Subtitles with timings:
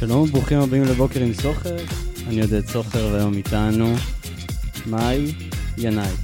[0.00, 1.76] שלום וברוכים הבאים לבוקר עם סוחר,
[2.28, 3.86] אני עודד סוחר והיום איתנו
[4.86, 5.32] מאי
[5.78, 6.14] ינאי.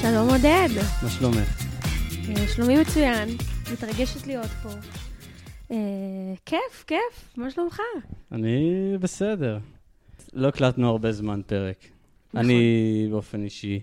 [0.00, 0.68] שלום עודד,
[1.02, 1.62] מה שלומך?
[2.28, 3.28] אה, שלומי מצוין,
[3.72, 4.68] מתרגשת להיות פה.
[5.70, 5.76] אה,
[6.46, 7.80] כיף, כיף, מה שלומך?
[8.32, 9.58] אני בסדר.
[10.32, 11.78] לא הקלטנו הרבה זמן פרק.
[12.34, 12.44] נכון.
[12.44, 13.80] אני באופן אישי,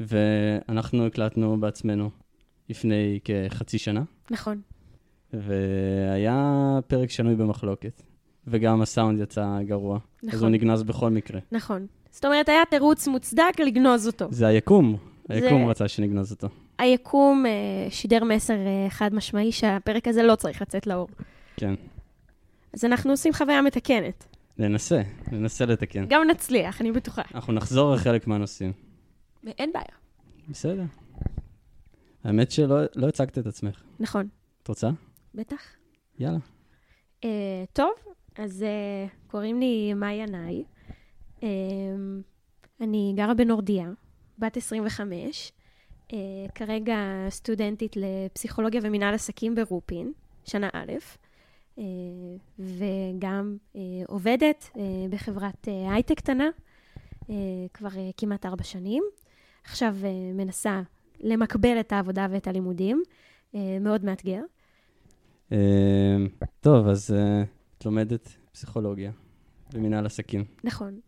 [0.00, 2.10] ואנחנו הקלטנו בעצמנו
[2.68, 4.60] לפני כחצי שנה, נכון,
[5.32, 8.02] והיה פרק שנוי במחלוקת,
[8.46, 11.40] וגם הסאונד יצא גרוע, אז הוא נכון, נגנז בכל מקרה.
[11.52, 11.86] נכון.
[12.10, 14.26] זאת אומרת, היה תירוץ מוצדק לגנוז אותו.
[14.30, 14.96] זה היקום,
[15.28, 16.48] היקום זה- רצה שנגנז אותו.
[16.78, 17.50] היקום אה,
[17.90, 21.08] שידר מסר אה, חד משמעי שהפרק הזה לא צריך לצאת לאור.
[21.56, 21.74] כן.
[22.74, 24.26] אז אנחנו עושים חוויה מתקנת.
[24.58, 25.02] ננסה,
[25.32, 26.04] ננסה לתקן.
[26.08, 27.22] גם נצליח, אני בטוחה.
[27.34, 28.72] אנחנו נחזור לחלק מהנושאים.
[29.46, 29.84] אין בעיה.
[30.48, 30.82] בסדר.
[32.24, 33.82] האמת שלא לא הצגת את עצמך.
[34.00, 34.28] נכון,
[34.62, 34.90] את רוצה?
[35.34, 35.62] בטח.
[36.18, 36.38] יאללה.
[37.24, 37.28] אה,
[37.72, 37.90] טוב,
[38.38, 40.64] אז אה, קוראים לי מאי ינאי.
[41.42, 41.48] אה,
[42.80, 43.90] אני גרה בנורדיה,
[44.38, 45.52] בת 25.
[46.12, 46.18] אה,
[46.54, 46.96] כרגע
[47.30, 50.12] סטודנטית לפסיכולוגיה ומינהל עסקים ברופין,
[50.44, 50.92] שנה א',
[51.78, 51.84] אה,
[52.58, 56.48] וגם אה, עובדת אה, בחברת אה, הייטק קטנה,
[57.30, 57.34] אה,
[57.74, 59.02] כבר אה, כמעט ארבע שנים.
[59.64, 60.80] עכשיו אה, מנסה
[61.20, 63.02] למקבל את העבודה ואת הלימודים,
[63.54, 64.40] אה, מאוד מאתגר.
[65.52, 66.16] אה,
[66.60, 67.44] טוב, אז אה,
[67.78, 69.12] את לומדת פסיכולוגיה
[69.72, 70.44] במנהל עסקים.
[70.64, 71.00] נכון.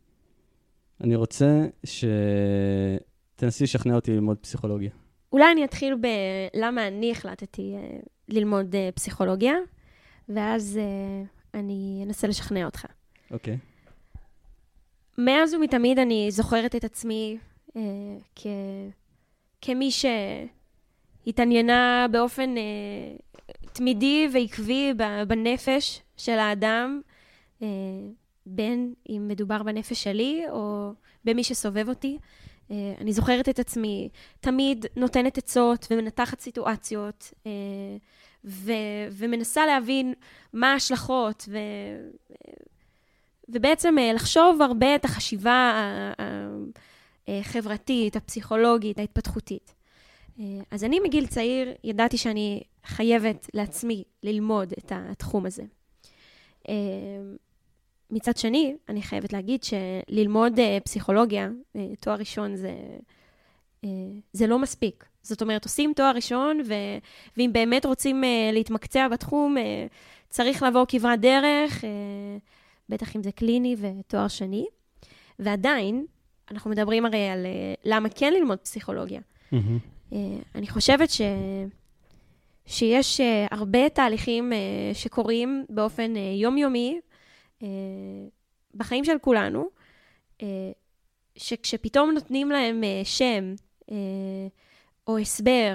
[1.00, 4.91] אני רוצה שתנסי לשכנע אותי ללמוד פסיכולוגיה.
[5.33, 9.55] אולי אני אתחיל בלמה אני החלטתי אה, ללמוד אה, פסיכולוגיה,
[10.28, 11.22] ואז אה,
[11.61, 12.86] אני אנסה לשכנע אותך.
[13.30, 13.58] אוקיי.
[15.19, 17.39] מאז ומתמיד אני זוכרת את עצמי
[17.77, 17.83] אה,
[18.36, 18.46] כ...
[19.61, 19.91] כמי
[21.27, 22.62] שהתעניינה באופן אה,
[23.72, 24.92] תמידי ועקבי
[25.28, 27.01] בנפש של האדם,
[27.62, 27.67] אה,
[28.46, 30.92] בין אם מדובר בנפש שלי או
[31.24, 32.18] במי שסובב אותי.
[32.70, 34.08] אה, אני זוכרת את עצמי
[34.40, 37.51] תמיד נותנת עצות ומנתחת סיטואציות, אה,
[38.45, 40.14] ו- ומנסה להבין
[40.52, 42.11] מה ההשלכות, ו-
[43.48, 45.74] ובעצם לחשוב הרבה את החשיבה
[47.29, 49.74] החברתית, הפסיכולוגית, ההתפתחותית.
[50.70, 55.62] אז אני מגיל צעיר ידעתי שאני חייבת לעצמי ללמוד את התחום הזה.
[56.68, 56.74] אה,
[58.11, 62.73] מצד שני, אני חייבת להגיד שללמוד אה, פסיכולוגיה, אה, תואר ראשון, זה,
[63.84, 63.89] אה,
[64.33, 65.05] זה לא מספיק.
[65.23, 66.74] זאת אומרת, עושים תואר ראשון, ו,
[67.36, 69.56] ואם באמת רוצים להתמקצע בתחום,
[70.29, 71.84] צריך לעבור כברת דרך,
[72.89, 74.67] בטח אם זה קליני ותואר שני.
[75.39, 76.06] ועדיין,
[76.50, 77.46] אנחנו מדברים הרי על
[77.85, 79.20] למה כן ללמוד פסיכולוגיה.
[80.12, 80.18] אה,
[80.55, 81.20] אני חושבת ש...
[82.68, 84.58] שיש אה, הרבה תהליכים אה,
[84.95, 87.01] שקורים באופן אה, יומיומי
[88.74, 89.68] בחיים של כולנו,
[91.36, 93.55] שכשפתאום נותנים להם שם
[95.06, 95.74] או הסבר,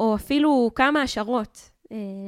[0.00, 1.70] או אפילו כמה השערות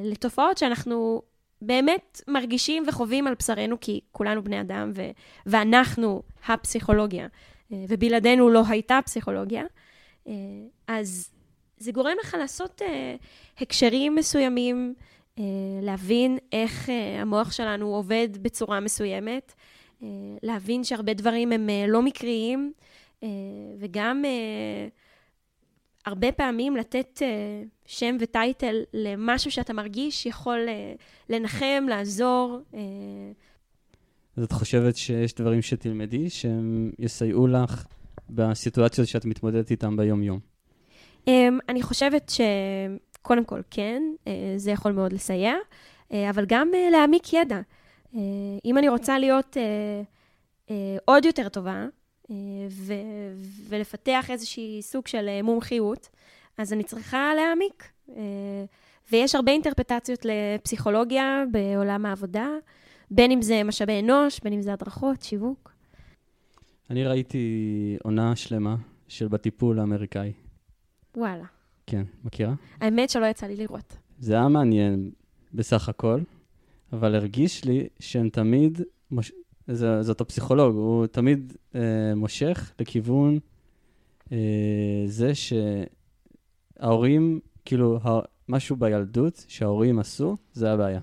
[0.05, 1.23] לתופעות שאנחנו
[1.63, 5.11] באמת מרגישים וחווים על בשרנו, כי כולנו בני אדם ו-
[5.47, 7.27] ואנחנו הפסיכולוגיה,
[7.71, 9.65] ובלעדינו לא הייתה פסיכולוגיה,
[10.87, 11.34] אז
[11.85, 13.17] זה גורם לך לעשות אה,
[13.59, 14.95] הקשרים מסוימים,
[15.39, 15.45] אה,
[15.83, 19.55] להבין איך אה, המוח שלנו עובד בצורה מסוימת,
[20.03, 20.09] אה,
[20.43, 22.73] להבין שהרבה דברים הם אה, לא מקריים,
[23.23, 23.29] אה,
[23.79, 24.89] וגם אה,
[26.07, 30.95] הרבה פעמים לתת אה, שם וטייטל למשהו שאתה מרגיש יכול אה,
[31.29, 32.59] לנחם, לעזור.
[32.75, 32.81] אה,
[34.37, 37.87] אז את חושבת שיש דברים שתלמדי שהם יסייעו לך
[38.31, 40.54] בסיטואציות שאת מתמודדת איתן ביום-יום?
[41.29, 42.33] אמ, אני חושבת
[43.21, 45.55] שקודם כל, כן, אה, זה יכול מאוד לסייע,
[46.13, 47.61] אה, אבל גם אה, להעמיק ידע.
[48.65, 49.57] אם אני רוצה להיות
[51.05, 51.87] עוד יותר טובה,
[52.71, 53.33] ו-
[53.69, 56.09] ולפתח איזושהי סוג של מומחיות,
[56.59, 57.91] אז אני צריכה להעמיק.
[59.13, 62.49] ויש הרבה אינטרפטציות לפסיכולוגיה בעולם העבודה,
[63.11, 65.73] בין אם זה משאבי אנוש, בין אם זה הדרכות, שיווק.
[66.91, 68.77] אני ראיתי עונה שלמה
[69.09, 70.33] של בטיפול האמריקאי.
[71.17, 71.45] וואלה.
[71.87, 72.55] כן, מכירה?
[72.81, 73.97] האמת שלא יצא לי לראות.
[74.19, 75.11] זה היה מעניין
[75.55, 76.21] בסך הכל,
[76.93, 78.81] אבל הרגיש לי שהם תמיד,
[79.11, 79.33] מוש...
[79.67, 81.81] זה, זה אותו פסיכולוג, הוא תמיד אה,
[82.17, 83.39] מושך לכיוון
[84.33, 84.39] אה,
[85.07, 85.33] זה
[86.81, 88.21] שההורים, כאילו, ה...
[88.49, 91.01] משהו בילדות שההורים עשו, זה הבעיה.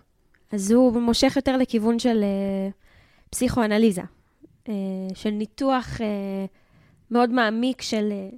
[0.51, 2.73] אז הוא מושך יותר לכיוון של uh,
[3.29, 4.01] פסיכואנליזה,
[4.65, 4.69] uh,
[5.13, 6.01] של ניתוח uh,
[7.11, 8.35] מאוד מעמיק של uh,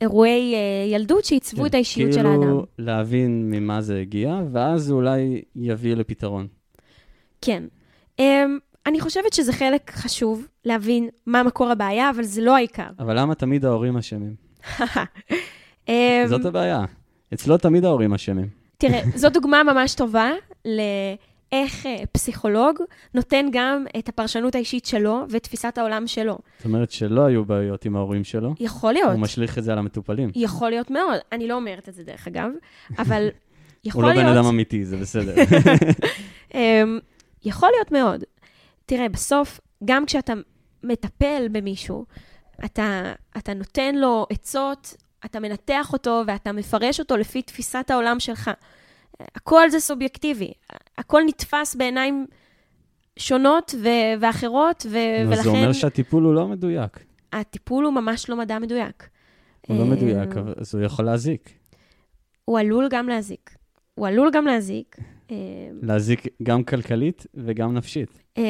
[0.00, 2.40] אירועי uh, ילדות שעיצבו את האישיות של האדם.
[2.40, 6.46] כאילו להבין ממה זה הגיע, ואז זה אולי יביא לפתרון.
[7.40, 7.62] כן.
[8.18, 12.88] אמ, אני חושבת שזה חלק חשוב להבין מה מקור הבעיה, אבל זה לא העיקר.
[12.98, 14.34] אבל למה תמיד ההורים אשמים?
[15.88, 15.94] אמ,
[16.26, 16.84] זאת הבעיה.
[17.34, 18.48] אצלו תמיד ההורים אשמים.
[18.78, 20.30] תראה, זו דוגמה ממש טובה
[20.64, 21.18] לאיך
[21.52, 21.64] אה,
[22.12, 22.76] פסיכולוג
[23.14, 26.38] נותן גם את הפרשנות האישית שלו ותפיסת העולם שלו.
[26.58, 29.78] זאת אומרת שלא היו בעיות עם ההורים שלו, יכול להיות, הוא משליך את זה על
[29.78, 30.30] המטופלים.
[30.34, 31.18] יכול להיות מאוד.
[31.32, 32.50] אני לא אומרת את זה דרך אגב,
[32.98, 33.28] אבל
[33.84, 34.30] יכול הוא לא להיות...
[34.30, 35.34] בן אדם אמיתי, זה בסדר.
[36.54, 36.98] אמ,
[37.44, 38.24] יכול להיות מאוד.
[38.86, 40.32] תראה, בסוף, גם כשאתה
[40.82, 42.04] מטפל במישהו,
[42.64, 48.50] אתה, אתה נותן לו עצות, אתה מנתח אותו ואתה מפרש אותו לפי תפיסת העולם שלך.
[49.34, 50.52] הכל זה סובייקטיבי,
[50.98, 52.26] הכל נתפס בעיניים
[53.18, 54.98] שונות ו- ואחרות, ו-
[55.28, 57.04] ולכן זה אומר שהטיפול הוא לא מדויק.
[57.32, 59.08] הטיפול הוא ממש לא מדע מדויק.
[59.66, 61.50] הוא לא אה, מדויק, אבל- אז הוא יכול להזיק.
[62.44, 63.50] הוא עלול גם להזיק.
[63.94, 64.96] הוא עלול גם להזיק.
[65.30, 65.36] אה,
[65.82, 68.18] להזיק גם כלכלית וגם נפשית.
[68.38, 68.42] אה,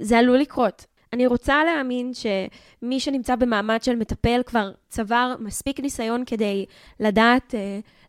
[0.00, 0.86] זה עלול לקרות.
[1.12, 6.66] אני רוצה להאמין שמי שנמצא במעמד של מטפל כבר צבר מספיק ניסיון כדי
[7.00, 7.54] לדעת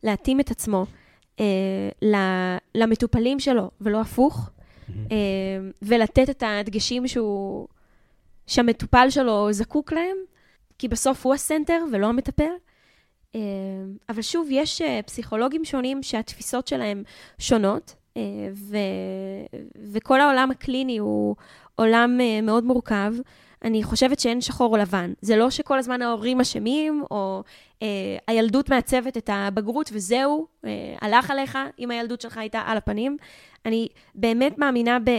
[0.04, 0.86] להתאים את עצמו
[2.76, 4.50] למטופלים שלו, ולא הפוך,
[5.12, 5.18] אה,
[5.82, 7.68] ולתת את הדגשים שהוא,
[8.48, 10.18] שהמטופל שלו זקוק להם,
[10.78, 12.52] כי בסוף הוא הסנטר ולא המטפל.
[13.36, 13.42] אה,
[14.10, 17.04] אבל שוב, יש אה, פסיכולוגים שונים שהתפיסות שלהם
[17.40, 18.22] שונות, אה,
[18.54, 18.78] ו...
[19.92, 21.36] וכל העולם הקליני הוא
[21.76, 23.14] עולם אה, מאוד מורכב.
[23.64, 25.14] אני חושבת שאין שחור או לבן.
[25.22, 27.44] זה לא שכל הזמן ההורים אשמים, או
[27.82, 27.88] אה,
[28.28, 33.18] הילדות מעצבת את הבגרות וזהו, אה, הלך עליך אם הילדות שלך הייתה על הפנים.
[33.66, 35.12] אני באמת מאמינה ב...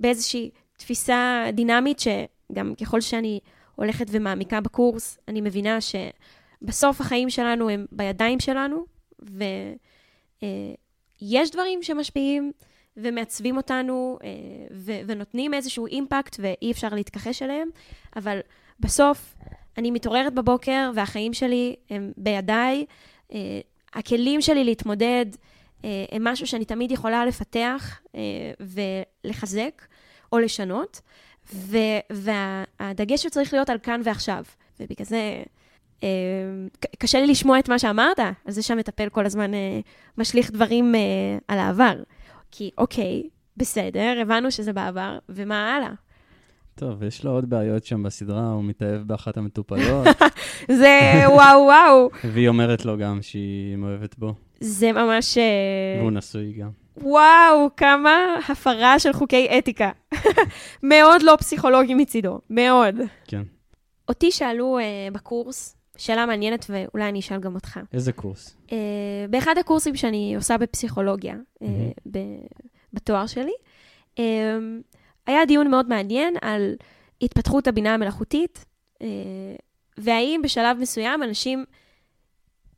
[0.00, 3.40] באיזושהי תפיסה דינמית, שגם ככל שאני
[3.76, 8.84] הולכת ומעמיקה בקורס, אני מבינה שבסוף החיים שלנו הם בידיים שלנו,
[11.22, 12.52] ויש דברים שמשפיעים
[13.02, 14.28] ומעצבים אותנו אה,
[14.70, 17.68] ו- ונותנים איזשהו אימפקט ואי אפשר להתכחש אליהם,
[18.16, 18.40] אבל
[18.80, 19.34] בסוף
[19.78, 22.84] אני מתעוררת בבוקר והחיים שלי הם בידיי.
[23.32, 23.60] אה,
[23.94, 25.26] הכלים שלי להתמודד
[25.84, 28.00] אה, הם משהו שאני תמיד יכולה לפתח
[28.60, 29.82] ולחזק
[30.32, 31.00] או לשנות,
[31.54, 31.76] ו-
[32.10, 34.44] והדגש הוא צריך להיות על כאן ועכשיו.
[34.80, 35.42] ובגלל זה
[36.98, 39.50] קשה לי לשמוע את מה שאמרת, על זה שהמטפל כל הזמן
[40.18, 40.94] משליך דברים
[41.48, 42.02] על העבר.
[42.50, 43.22] כי אוקיי,
[43.56, 45.92] בסדר, הבנו שזה בעבר, ומה הלאה?
[46.74, 50.06] טוב, יש לו עוד בעיות שם בסדרה, הוא מתאהב באחת המטופלות,
[50.80, 55.38] זה וואו וואו, והיא אומרת לו גם שהיא מאוהבת בו, זה ממש...
[55.38, 56.70] אה, והוא נשוי גם.
[56.96, 59.90] וואו, כמה הפרה של חוקי אתיקה.
[60.82, 62.94] מאוד לא פסיכולוגי מצידו, מאוד.
[63.24, 63.42] כן.
[64.08, 67.80] אותי שאלו uh, בקורס, שאלה מעניינת ואולי אני אשאל גם אותך.
[67.92, 68.56] איזה קורס?
[68.66, 68.72] Uh,
[69.30, 71.66] באחד הקורסים שאני עושה בפסיכולוגיה, uh.
[72.10, 72.46] ב-
[72.92, 73.52] בתואר שלי,
[74.16, 74.20] uh,
[75.26, 76.74] היה דיון מאוד מעניין על
[77.22, 78.64] התפתחות הבינה המלאכותית,
[78.94, 79.02] uh,
[79.98, 81.64] והאם בשלב מסוים אנשים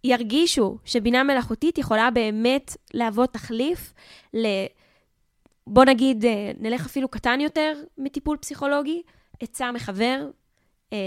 [0.05, 3.95] ירגישו שבינה מלאכותית יכולה באמת להוות תחליף
[4.35, 4.47] ל...
[5.67, 9.03] בוא נגיד, אה, נלך אפילו קטן יותר מטיפול פסיכולוגי,
[9.41, 10.31] עצה מחבר.
[10.93, 10.99] אה,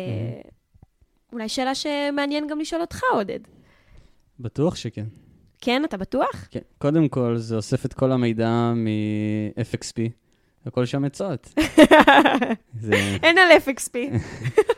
[1.36, 3.40] אולי שאלה שמעניין גם לשאול אותך, עודד.
[4.40, 5.06] בטוח שכן.
[5.62, 6.48] כן, אתה בטוח?
[6.52, 6.60] כן.
[6.78, 10.00] קודם כל, זה אוסף את כל המידע מ-FXP,
[10.66, 11.54] הכל שם עצות.
[12.82, 14.16] זה אין על FXP.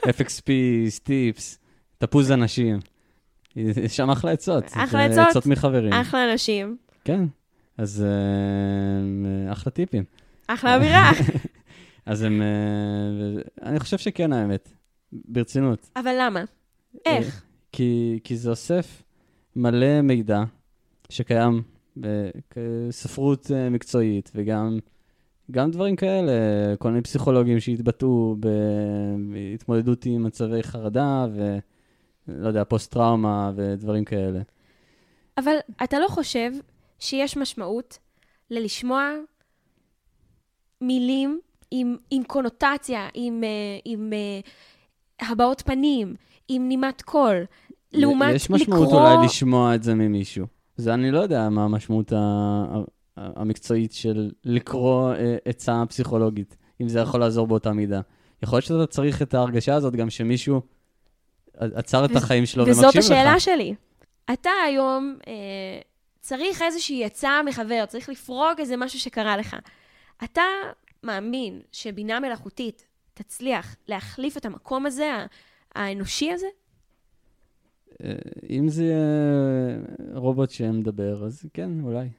[0.06, 0.50] FXP,
[0.90, 1.60] סטיפס,
[1.98, 2.80] תפוז אנשים.
[3.56, 4.64] יש שם אחלה עצות.
[4.74, 5.28] אחלה עצות.
[5.30, 5.94] עצות מחברים.
[5.94, 7.24] אחלה אנשים, כן.
[7.78, 10.04] אז אה, אחלה טיפים.
[10.48, 11.12] אחלה אווירה.
[12.06, 12.42] אז הם...
[12.42, 14.77] אה, אני חושב שכן, האמת.
[15.14, 15.90] ברצינות.
[15.96, 16.44] אבל למה?
[17.06, 17.36] איך?
[17.36, 19.04] אה, כי, כי זה אוסף
[19.56, 20.44] מלא מידע
[21.10, 21.64] שקיים
[21.98, 24.80] בספרות אה, מקצועית, וגם
[25.52, 26.32] גם דברים כאלה,
[26.80, 28.36] כל מיני פסיכולוגים שהתבטאו
[29.32, 31.26] בהתמודדות עם מצבי חרדה,
[32.28, 34.40] ולא יודע, פוסט-טראומה ודברים כאלה.
[35.38, 36.52] אבל אתה לא חושב
[37.00, 38.00] שיש משמעות
[38.52, 39.12] ללשמוע
[40.82, 41.40] מילים
[41.72, 44.40] עם, עם קונוטציה, עם, אה, עם אה,
[45.22, 46.16] הבעות פנים,
[46.48, 47.46] עם נימת קול,
[47.94, 49.02] לעומת יש משמעות לקרוא...
[49.02, 50.46] אולי לשמוע את זה ממישהו.
[50.78, 52.82] זה אני לא יודע מה המשמעות ה-
[53.18, 58.02] המקצועית של לקרוא אה, עצה פסיכולוגית, אם זה יכול לעזור באותה מידה.
[58.44, 60.62] יכול להיות שאתה צריך את ההרגשה הזאת גם שמישהו
[61.58, 63.06] עצר את החיים שלו וזאת ומקשיב לך.
[63.12, 63.76] השאלה שלי.
[64.34, 65.34] אתה היום אה,
[66.20, 69.56] צריך איזושהי עצה מחבר, צריך לפרוק איזה משהו שקרה לך.
[70.24, 70.42] אתה
[71.04, 72.87] מאמין שבינה מלאכותית
[73.18, 75.26] תצליח להחליף את המקום הזה,
[75.76, 76.48] האנושי הזה?
[78.04, 78.14] אה,
[78.50, 78.98] אם זה יהיה
[80.14, 82.10] רובוט שמדבר, אז כן, אולי.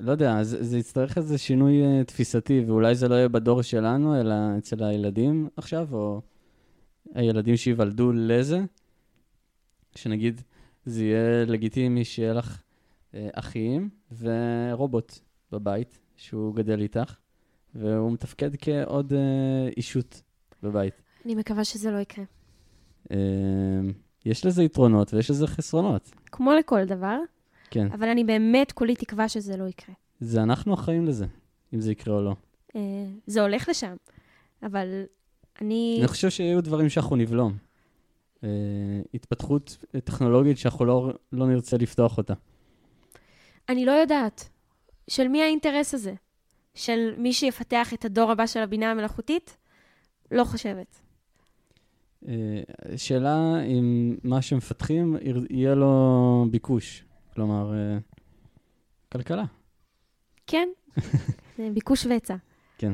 [0.00, 4.20] לא יודע, זה, זה יצטרך איזה שינוי uh, תפיסתי, ואולי זה לא יהיה בדור שלנו,
[4.20, 6.20] אלא אצל הילדים עכשיו, או
[7.14, 8.60] הילדים שייוולדו לזה,
[9.94, 10.40] שנגיד
[10.84, 12.62] זה יהיה לגיטימי שיהיה לך
[13.14, 15.18] אחים ורובוט
[15.52, 17.16] בבית, שהוא גדל איתך,
[17.74, 20.22] והוא מתפקד כעוד uh, אישות
[20.62, 21.02] בבית.
[21.24, 22.24] אני מקווה שזה לא יקרה.
[23.04, 23.12] Uh,
[24.24, 26.10] יש לזה יתרונות ויש לזה חסרונות.
[26.32, 27.18] כמו לכל דבר,
[27.70, 27.92] כן.
[27.92, 29.94] אבל אני באמת כולי תקווה שזה לא יקרה.
[30.20, 31.26] זה אנחנו אחראים לזה,
[31.74, 32.34] אם זה יקרה או לא.
[32.76, 32.80] אה,
[33.26, 33.96] זה הולך לשם,
[34.62, 35.02] אבל
[35.60, 35.96] אני...
[35.98, 37.56] אני חושב שיהיו דברים שאנחנו נבלום.
[38.44, 38.48] אה,
[39.14, 42.34] התפתחות טכנולוגית שאנחנו לא, לא נרצה לפתוח אותה.
[43.68, 44.48] אני לא יודעת.
[45.08, 46.14] של מי האינטרס הזה?
[46.74, 49.56] של מי שיפתח את הדור הבא של הבינה המלאכותית?
[50.30, 51.00] לא חושבת.
[52.28, 52.62] אה,
[52.96, 55.16] שאלה אם מה שמפתחים
[55.50, 57.04] יהיה לו ביקוש.
[57.34, 57.98] כלומר, אה,
[59.12, 59.44] כלכלה.
[60.46, 60.68] כן,
[61.74, 62.36] ביקוש והיצע.
[62.78, 62.92] כן.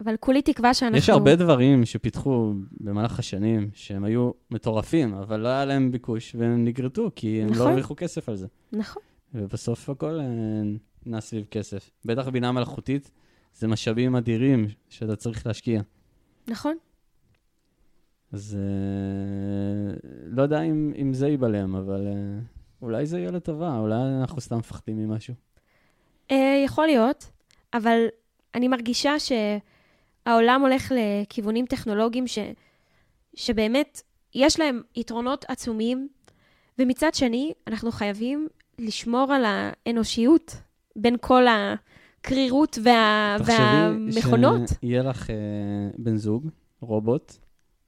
[0.00, 0.98] אבל כולי תקווה שאנחנו...
[0.98, 6.64] יש הרבה דברים שפיתחו במהלך השנים, שהם היו מטורפים, אבל לא היה להם ביקוש, והם
[6.64, 7.66] נגרטו, כי הם לא נכון.
[7.66, 8.46] הרוויחו כסף על זה.
[8.72, 9.02] נכון.
[9.34, 10.24] ובסוף הכל אה,
[11.06, 11.90] נע סביב כסף.
[12.04, 13.10] בטח בינה מלאכותית,
[13.54, 15.80] זה משאבים אדירים שאתה צריך להשקיע.
[16.48, 16.76] נכון.
[18.32, 22.38] אז אה, לא יודע אם, אם זה ייבלם, אבל אה,
[22.82, 25.34] אולי זה יהיה לטובה, אולי אנחנו סתם מפחדים ממשהו.
[26.30, 27.30] אה, יכול להיות,
[27.74, 28.06] אבל
[28.54, 32.38] אני מרגישה שהעולם הולך לכיוונים טכנולוגיים ש...
[33.34, 34.02] שבאמת
[34.34, 36.08] יש להם יתרונות עצומים,
[36.78, 40.56] ומצד שני, אנחנו חייבים לשמור על האנושיות
[40.98, 43.36] בין כל הקרירות וה...
[43.44, 44.62] והמכונות.
[44.62, 45.36] תחשבי שיהיה לך אה,
[45.98, 46.48] בן זוג,
[46.80, 47.36] רובוט,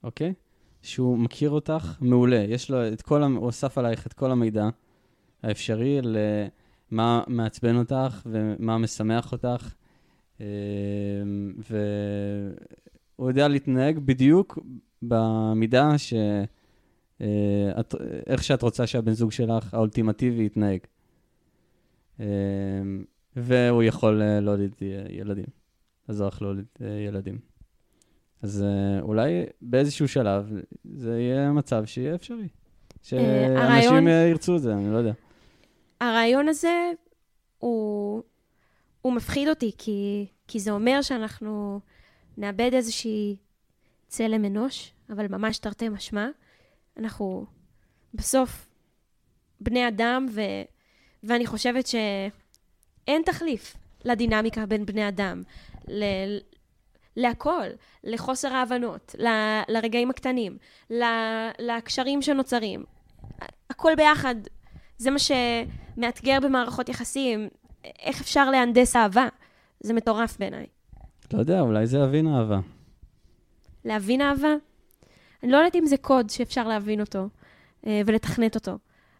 [0.05, 0.35] אוקיי?
[0.83, 2.45] שהוא מכיר אותך מעולה.
[2.49, 4.69] יש לו את כל, הוא אסף עלייך את כל המידע
[5.43, 9.75] האפשרי למה מעצבן אותך ומה משמח אותך.
[10.41, 10.47] אה,
[13.19, 14.59] והוא יודע להתנהג בדיוק
[15.03, 16.15] במידה ש...
[17.21, 17.95] אה, את,
[18.27, 20.81] איך שאת רוצה שהבן זוג שלך, האולטימטיבי, יתנהג.
[22.21, 22.27] אה,
[23.37, 25.45] והוא יכול אה, להוליד אה, ילדים,
[26.09, 27.39] לך להוליד אה, ילדים.
[28.43, 28.65] אז
[29.01, 30.53] אולי באיזשהו שלב
[30.85, 32.49] זה יהיה מצב שיהיה אפשרי.
[33.03, 35.13] שאנשים ירצו את זה, אני לא יודע.
[36.01, 36.91] הרעיון הזה
[37.59, 38.23] הוא,
[39.03, 41.81] הוא מפחיד אותי, כי, כי זה אומר שאנחנו
[42.37, 43.37] נאבד איזושהי
[44.09, 46.29] צלם אנוש, אבל ממש תרתי משמע.
[46.97, 47.47] אנחנו
[48.15, 48.69] בסוף
[49.61, 50.41] בני אדם, ו,
[51.23, 55.43] ואני חושבת שאין תחליף לדינמיקה בין בני אדם,
[55.89, 56.05] ל,
[57.17, 57.67] להכל,
[58.05, 60.59] לחוסר ההבנות, ל- לרגעים הקטנים,
[60.91, 62.85] ל- לקשרים שנוצרים.
[63.71, 64.35] הכל ביחד
[64.99, 67.49] זה מה שמאתגר במערכות יחסים.
[67.85, 69.29] איך אפשר להנדס אהבה?
[69.81, 70.67] זה מטורף בעיניי.
[71.33, 72.61] לא יודע, אולי זה יבין אהבה.
[73.85, 74.55] להבין אהבה?
[75.43, 77.29] אני לא יודעת אם זה קוד שאפשר להבין אותו
[77.87, 78.79] אה, ולתכנת אותו.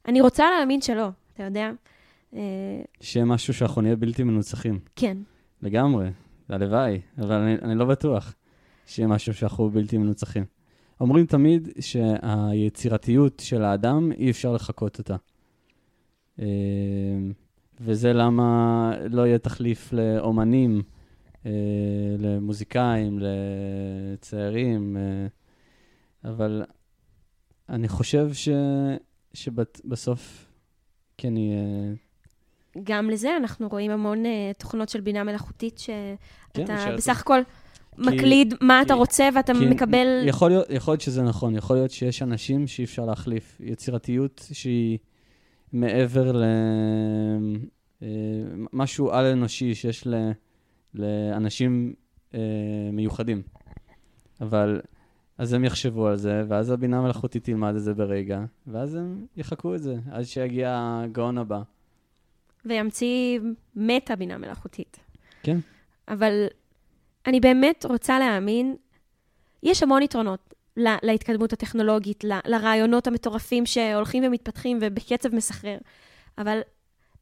[0.09, 1.09] אני רוצה להאמין שלא,
[1.41, 1.71] אתה יודע?
[2.35, 4.79] אה, שיהיה משהו שאנחנו נהיה בלתי מנוצחים.
[4.97, 5.19] כן.
[5.63, 6.11] לגמרי,
[6.49, 8.35] הלוואי, אבל אני, אני לא בטוח
[8.87, 10.45] שיהיה משהו שאנחנו בלתי מנוצחים.
[11.01, 15.17] אומרים תמיד שהיצירתיות של האדם, אי אפשר לחקות אותה.
[16.41, 16.47] אה,
[17.81, 20.83] וזה למה לא יהיה תחליף לאומנים,
[21.47, 21.51] אה,
[22.19, 25.27] למוזיקאים, לצעירים, אה,
[26.31, 26.63] אבל
[27.69, 28.49] אני חושב ש,
[29.33, 30.50] שבסוף
[31.21, 31.59] כן יהיה...
[32.83, 36.15] גם לזה אנחנו רואים המון אה, תוכנות של בינה מלאכותית, כן,
[36.67, 37.41] שאתה שאת- בסך הכל
[37.99, 40.23] מקליד מה אתה כי- רוצה ואתה כי מקבל...
[40.27, 43.61] יכול להיות, יכול להיות שזה נכון, יכול להיות שיש אנשים שאי אפשר להחליף.
[43.65, 44.99] יצירתיות שהיא
[45.73, 46.33] מעבר
[48.73, 50.31] למשהו על-אנושי שיש ל,
[50.95, 51.95] לאנשים
[52.35, 52.39] אה,
[52.93, 53.43] מיוחדים.
[54.41, 54.81] אבל,
[55.41, 59.75] אז הם יחשבו על זה, ואז הבינה המלאכותית תלמד את זה ברגע, ואז הם יחקו
[59.75, 61.63] את זה, עד שיגיע הגאון הבא.
[62.65, 63.41] וימציא
[63.77, 64.97] מטה בינה מלאכותית.
[65.43, 65.59] כן.
[66.09, 66.47] אבל
[67.27, 68.77] אני באמת רוצה להאמין,
[69.63, 75.79] יש המון יתרונות לה, להתקדמות הטכנולוגית, ל, לרעיונות המטורפים שהולכים ומתפתחים ובקצב מסחרר,
[76.39, 76.61] אבל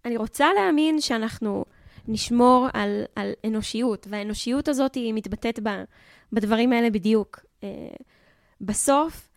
[0.04, 1.64] אני רוצה להאמין שאנחנו
[2.08, 5.68] נשמור על, על אנושיות, והאנושיות הזאת היא מתבטאת ב,
[6.32, 7.47] בדברים האלה בדיוק.
[7.64, 7.88] אה,
[8.60, 9.28] בסוף,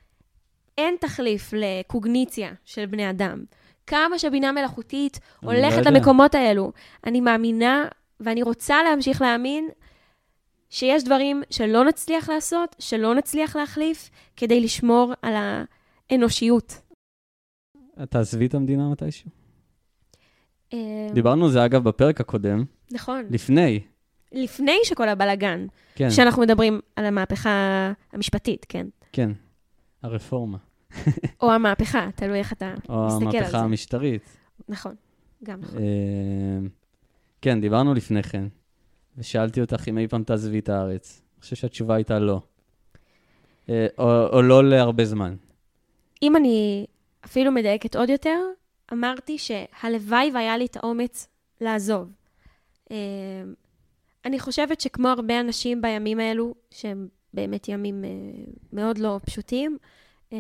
[0.78, 3.44] אין תחליף לקוגניציה של בני אדם.
[3.88, 5.92] כמה שבינה מלאכותית לא הולכת יודע.
[5.92, 6.72] למקומות האלו.
[7.06, 7.88] אני מאמינה,
[8.20, 9.70] ואני רוצה להמשיך להאמין,
[10.70, 15.34] שיש דברים שלא נצליח לעשות, שלא נצליח להחליף, כדי לשמור על
[16.12, 16.82] האנושיות.
[18.04, 19.30] את תעזבי את המדינה מתישהו?
[20.74, 23.26] אה, דיברנו על זה, אגב, בפרק הקודם, נכון.
[23.30, 23.80] לפני,
[24.32, 28.88] לפני שכל הבלגן, כן, כשאנחנו מדברים על המהפכה המשפטית, כן?
[29.14, 29.32] כן,
[30.04, 30.58] הרפורמה,
[31.42, 33.58] או המהפכה, תלוי איך אתה או מסתכל על המהפכה זה.
[33.58, 34.38] המשטרית.
[34.70, 34.96] נכון,
[35.44, 35.78] גם נכון.
[35.78, 36.68] אה,
[37.42, 38.48] כן, דיברנו לפני כן,
[39.18, 41.22] ושאלתי אותך אם אי פעם תעזבי את הארץ.
[41.38, 42.42] אני חושב שהתשובה הייתה לא.
[43.70, 45.36] אה, או, או לא להרבה זמן.
[46.24, 46.86] אם אני
[47.26, 48.40] אפילו מדייקת עוד יותר,
[48.94, 51.28] אמרתי שהלוואי והיה לי את האומץ
[51.62, 52.12] לעזוב.
[54.26, 58.10] אני חושבת שכמו הרבה אנשים בימים האלו, שהם באמת ימים אה,
[58.74, 59.78] מאוד לא פשוטים,
[60.34, 60.38] אה,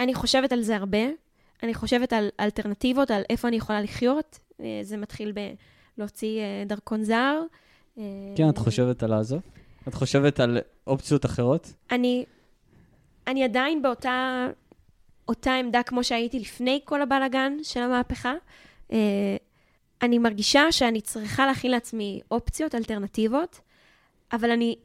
[0.00, 0.98] אני חושבת על זה הרבה.
[1.62, 4.38] אני חושבת על אלטרנטיבות, על איפה אני יכולה לחיות.
[4.60, 5.32] אה, זה מתחיל
[5.96, 7.42] בלהוציא דרכון זר.
[8.36, 9.40] כן, את חושבת על לעזוב?
[9.88, 11.72] את חושבת על אופציות אחרות?
[11.90, 12.24] אני,
[13.26, 14.46] אני עדיין באותה
[15.28, 18.34] אותה עמדה כמו שהייתי לפני כל הבלagן של המהפכה.
[20.02, 23.60] אה, אני מרגישה שאני צריכה להכין לעצמי אופציות, אלטרנטיבות,
[24.32, 24.76] אבל אני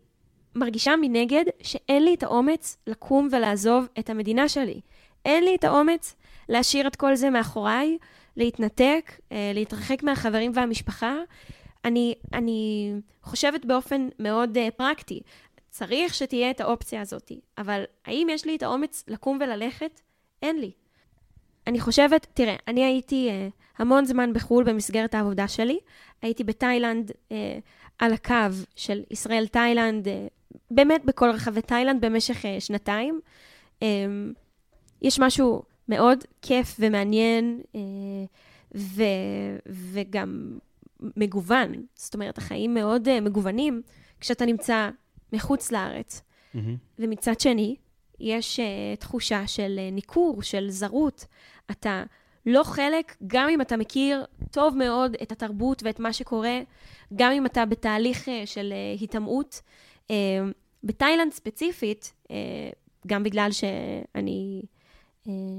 [0.55, 4.81] מרגישה מנגד שאין לי את האומץ לקום ולעזוב את המדינה שלי.
[5.25, 6.15] אין לי את האומץ
[6.49, 7.97] להשאיר את כל זה מאחוריי,
[8.37, 11.15] להתנתק, אה, להתרחק מהחברים והמשפחה.
[11.85, 12.91] אני, אני
[13.23, 15.21] חושבת באופן מאוד uh, פרקטי,
[15.69, 20.01] צריך שתהיה את האופציה הזאת, אבל האם יש לי את האומץ לקום וללכת?
[20.41, 20.71] אין לי.
[21.71, 25.79] אני חושבת, תראה, אני הייתי uh, המון זמן בחו"ל במסגרת העבודה שלי.
[26.21, 27.33] הייתי בתאילנד uh,
[27.99, 28.35] על הקו
[28.75, 30.11] של ישראל-תאילנד, uh,
[30.71, 33.19] באמת בכל רחבי תאילנד במשך uh, שנתיים.
[33.79, 33.83] Um,
[35.01, 37.77] יש משהו מאוד כיף ומעניין, uh,
[38.75, 39.03] ו,
[39.69, 40.59] וגם
[41.17, 41.73] מגוון.
[41.95, 43.81] זאת אומרת, החיים מאוד uh, מגוונים
[44.19, 44.89] כשאתה נמצא
[45.33, 46.21] מחוץ לארץ.
[46.99, 47.75] ומצד שני,
[48.19, 51.25] יש uh, תחושה של uh, ניכור, של זרות.
[51.71, 52.03] אתה
[52.45, 56.59] לא חלק, גם אם אתה מכיר טוב מאוד את התרבות ואת מה שקורה,
[57.15, 59.61] גם אם אתה בתהליך uh, של היטמעות.
[60.07, 60.11] Uh,
[60.83, 62.13] בתאילנד ספציפית,
[63.07, 64.61] גם בגלל שאני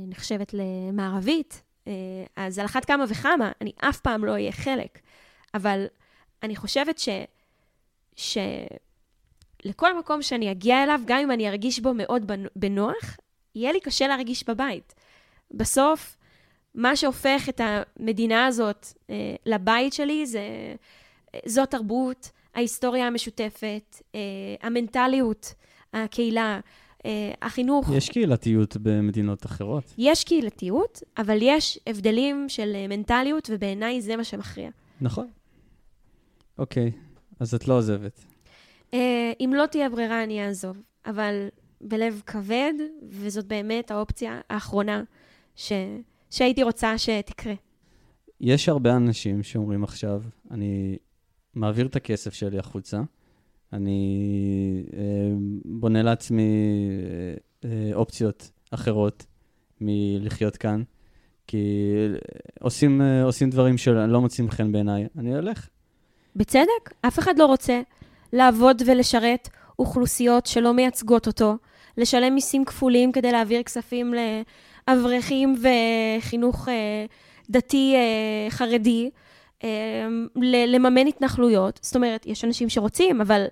[0.08, 1.62] נחשבת למערבית,
[2.36, 4.98] אז על אחת כמה וכמה, אני אף פעם לא אהיה חלק.
[5.54, 5.86] אבל
[6.42, 7.08] אני חושבת ש...
[8.16, 8.38] ש...
[9.64, 13.16] לכל מקום שאני אגיע אליו, גם אם אני ארגיש בו מאוד בנוח,
[13.54, 14.94] יהיה לי קשה להרגיש בבית.
[15.54, 16.16] בסוף,
[16.74, 20.74] מה שהופך את המדינה הזאת אה, לבית שלי זה,
[21.46, 24.20] זו תרבות, ההיסטוריה המשותפת, אה,
[24.62, 25.54] המנטליות,
[25.92, 26.60] הקהילה,
[27.06, 27.88] אה, החינוך.
[27.92, 29.94] יש קהילתיות במדינות אחרות.
[29.98, 34.70] יש קהילתיות, אבל יש הבדלים של אה, מנטליות, ובעיניי זה מה שמכריע.
[35.00, 35.26] נכון.
[36.58, 36.90] אוקיי,
[37.40, 38.24] אז את לא עוזבת.
[38.94, 40.82] אה, אם לא תהיה ברירה, אני אעזוב.
[41.06, 41.48] אבל
[41.80, 42.72] בלב כבד,
[43.08, 45.02] וזאת באמת האופציה האחרונה
[45.56, 45.72] ש...
[46.30, 47.54] שהייתי רוצה שתקרה.
[48.40, 50.96] יש הרבה אנשים שאומרים עכשיו, אני
[51.54, 53.00] מעביר את הכסף שלי החוצה,
[53.72, 55.00] אני אה,
[55.64, 56.42] בונה לעצמי
[57.64, 59.26] אה, אה, אופציות אחרות
[59.80, 60.82] מלחיות כאן,
[61.46, 61.92] כי
[62.60, 65.68] עושים, אה, עושים דברים שלא מוצאים חן בעיניי, אני אלך.
[66.36, 67.80] בצדק, אף אחד לא רוצה
[68.32, 71.56] לעבוד ולשרת אוכלוסיות שלא מייצגות אותו,
[71.96, 74.14] לשלם מיסים כפולים כדי להעביר כספים
[74.88, 77.04] לאברכים וחינוך אה,
[77.50, 79.10] דתי אה, חרדי,
[79.64, 79.68] אה,
[80.66, 81.80] לממן התנחלויות.
[81.82, 83.44] זאת אומרת, יש אנשים שרוצים, אבל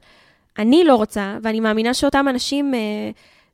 [0.58, 2.74] אני לא רוצה, ואני מאמינה שאותם אנשים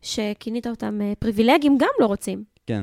[0.03, 2.45] שכינית אותם פריבילגיים גם לא רוצים.
[2.67, 2.83] כן,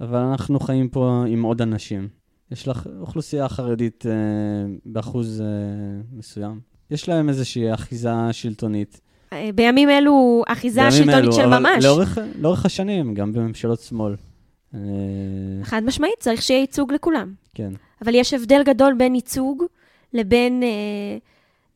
[0.00, 2.08] אבל אנחנו חיים פה עם עוד אנשים.
[2.50, 4.04] יש לך אוכלוסייה חרדית
[4.86, 5.42] באחוז
[6.12, 6.60] מסוים.
[6.90, 9.00] יש להם איזושהי אחיזה שלטונית.
[9.32, 11.84] אה, בימים אלו, אחיזה שלטונית של ממש.
[11.84, 14.14] לאורך, לאורך השנים, גם בממשלות שמאל.
[14.74, 14.80] אה,
[15.62, 17.34] חד משמעית, צריך שיהיה ייצוג לכולם.
[17.54, 17.72] כן.
[18.04, 19.64] אבל יש הבדל גדול בין ייצוג
[20.12, 20.68] לבין אה,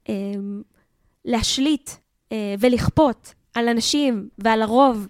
[0.09, 0.15] אה,
[1.25, 1.91] להשליט
[2.33, 5.09] אה, ולכפות על אנשים ועל הרוב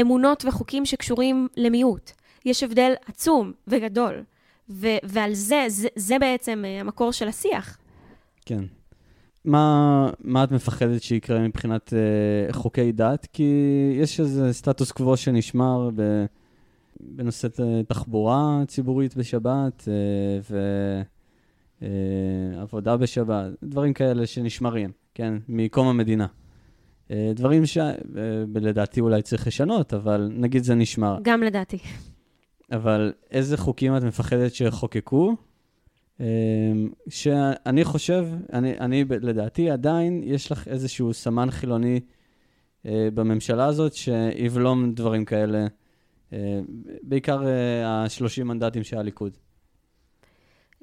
[0.00, 2.10] אמונות וחוקים שקשורים למיעוט.
[2.44, 4.22] יש הבדל עצום וגדול,
[4.68, 7.78] ו- ועל זה, זה, זה בעצם אה, המקור של השיח.
[8.46, 8.64] כן.
[9.46, 13.26] מה, מה את מפחדת שיקרה מבחינת אה, חוקי דת?
[13.32, 13.52] כי
[14.00, 16.24] יש איזה סטטוס קוו שנשמר ב,
[17.00, 17.48] בנושא
[17.88, 21.02] תחבורה ציבורית בשבת אה,
[22.56, 26.26] ועבודה בשבת, דברים כאלה שנשמרים, כן, מקום המדינה.
[27.10, 31.18] אה, דברים שלדעתי אולי צריך לשנות, אבל נגיד זה נשמר.
[31.22, 31.78] גם לדעתי.
[32.72, 35.36] אבל איזה חוקים את מפחדת שיחוקקו?
[36.20, 36.24] אמ,
[37.08, 42.00] שאני חושב, אני, אני לדעתי עדיין יש לך איזשהו סמן חילוני
[42.86, 45.66] אה, בממשלה הזאת שיבלום דברים כאלה,
[46.32, 46.60] אה,
[47.02, 47.46] בעיקר
[47.84, 49.36] ה-30 מנדטים של הליכוד.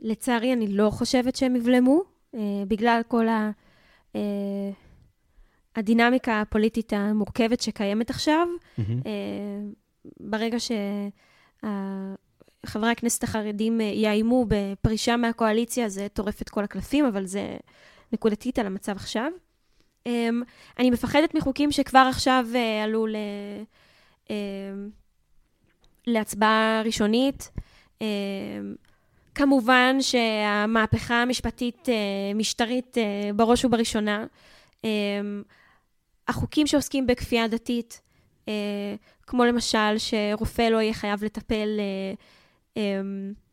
[0.01, 2.01] לצערי, אני לא חושבת שהם יבלמו,
[2.35, 3.51] אה, בגלל כל ה...
[4.15, 4.71] אה,
[5.75, 8.47] הדינמיקה הפוליטית המורכבת שקיימת עכשיו.
[8.79, 9.61] אה,
[10.19, 10.59] ברגע
[12.65, 17.57] שחברי הכנסת החרדים אה, יאיימו בפרישה מהקואליציה, זה טורף את כל הקלפים, אבל זה
[18.13, 19.31] נקודתית על המצב עכשיו.
[20.07, 20.29] אה,
[20.79, 23.15] אני מפחדת מחוקים שכבר עכשיו אה, עלו ל...
[24.31, 24.35] אה,
[26.07, 27.51] להצבעה ראשונית.
[28.01, 28.07] אה,
[29.35, 32.97] כמובן שהמהפכה המשפטית-משטרית
[33.35, 34.25] בראש ובראשונה.
[34.85, 34.89] אה,
[36.27, 38.01] החוקים שעוסקים בכפייה דתית,
[38.47, 38.95] אה,
[39.27, 42.13] כמו למשל שרופא לא יהיה חייב לטפל אה,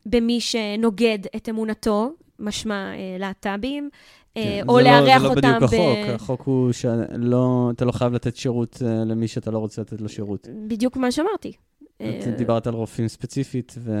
[0.05, 3.89] במי שנוגד את אמונתו, משמע אה, להט"בים,
[4.37, 5.63] אה, כן, או זה לא- לארח זה לא אותם בדיוק ב...
[5.63, 10.09] החוק, החוק הוא שאתה לא חייב לתת שירות אה, למי שאתה לא רוצה לתת לו
[10.09, 10.47] שירות.
[10.67, 11.53] בדיוק מה שאמרתי.
[11.97, 13.93] את דיברת על רופאים ספציפית, וזו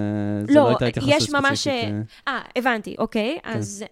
[0.53, 1.45] לא, לא הייתה התייחסות יש ספציפית.
[1.45, 1.67] ממש,
[2.27, 3.37] אה, הבנתי, אוקיי.
[3.43, 3.49] כן.
[3.49, 3.85] אז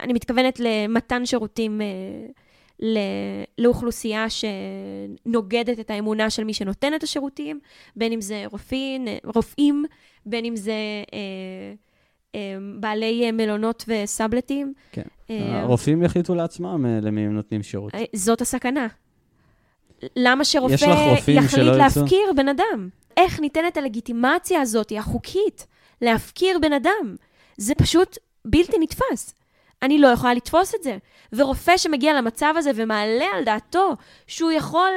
[0.00, 1.86] אני מתכוונת למתן שירותים אה,
[3.58, 7.60] לאוכלוסייה שנוגדת את האמונה של מי שנותן את השירותים,
[7.96, 9.84] בין אם זה רופאים, רופאים
[10.26, 10.72] בין אם זה
[11.12, 11.18] אה,
[12.34, 14.72] אה, בעלי מלונות וסאבלטים.
[14.92, 15.02] כן.
[15.30, 17.94] אה, הרופאים יחליטו לעצמם אה, למי הם נותנים שירות.
[17.94, 18.86] אה, זאת הסכנה.
[20.16, 20.84] למה שרופא
[21.30, 21.66] יחליט?
[21.66, 22.88] להפקיר בן אדם?
[23.16, 25.66] איך ניתנת הלגיטימציה הזאת, החוקית,
[26.02, 27.16] להפקיר בן אדם?
[27.56, 29.34] זה פשוט בלתי נתפס.
[29.84, 30.98] אני לא יכולה לתפוס את זה.
[31.32, 33.92] ורופא שמגיע למצב הזה ומעלה על דעתו
[34.26, 34.90] שהוא יכול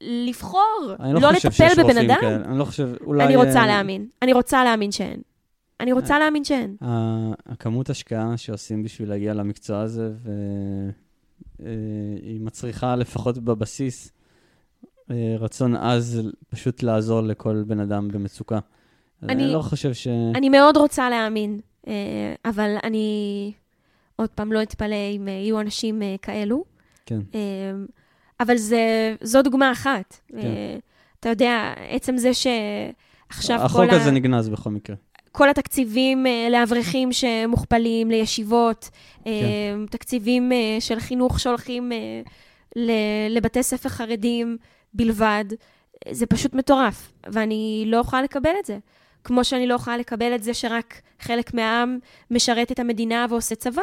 [0.00, 2.44] לבחור לא, לא לטפל בבן אדם, כאלה.
[2.44, 3.24] אני לא חושב, אולי...
[3.24, 4.06] אני רוצה אה, להאמין.
[4.22, 5.20] אני רוצה להאמין שאין.
[5.80, 6.76] אני רוצה להאמין שאין.
[7.46, 10.12] הכמות השקעה שעושים בשביל להגיע למקצוע הזה,
[11.58, 14.12] והיא מצריכה לפחות בבסיס
[15.10, 18.58] אה, רצון עז פשוט לעזור לכל בן אדם במצוקה.
[19.22, 20.08] אני אני- לא חושב ש...
[20.34, 21.92] אני מאוד רוצה להאמין, אה,
[22.44, 23.52] אבל אני
[24.16, 26.64] עוד פעם לא אתפלא אם אה, יהיו אנשים אה, כאלו.
[27.06, 27.20] כן.
[27.34, 27.40] אה,
[28.40, 30.16] אבל זה, זו דוגמה אחת.
[30.28, 30.78] כן.
[31.20, 34.96] אתה יודע, עצם זה שעכשיו החוק כל, הזה ה, נגנז בכל מקרה.
[35.32, 38.90] כל התקציבים לאברכים שמוכפלים, לישיבות,
[39.24, 39.30] כן.
[39.90, 41.92] תקציבים של חינוך שהולכים
[43.30, 44.56] לבתי ספר חרדים
[44.94, 45.44] בלבד,
[46.10, 48.78] זה פשוט מטורף, ואני לא יכולה לקבל את זה.
[49.24, 51.98] כמו שאני לא יכולה לקבל את זה שרק חלק מהעם
[52.30, 53.82] משרת את המדינה ועושה צבא.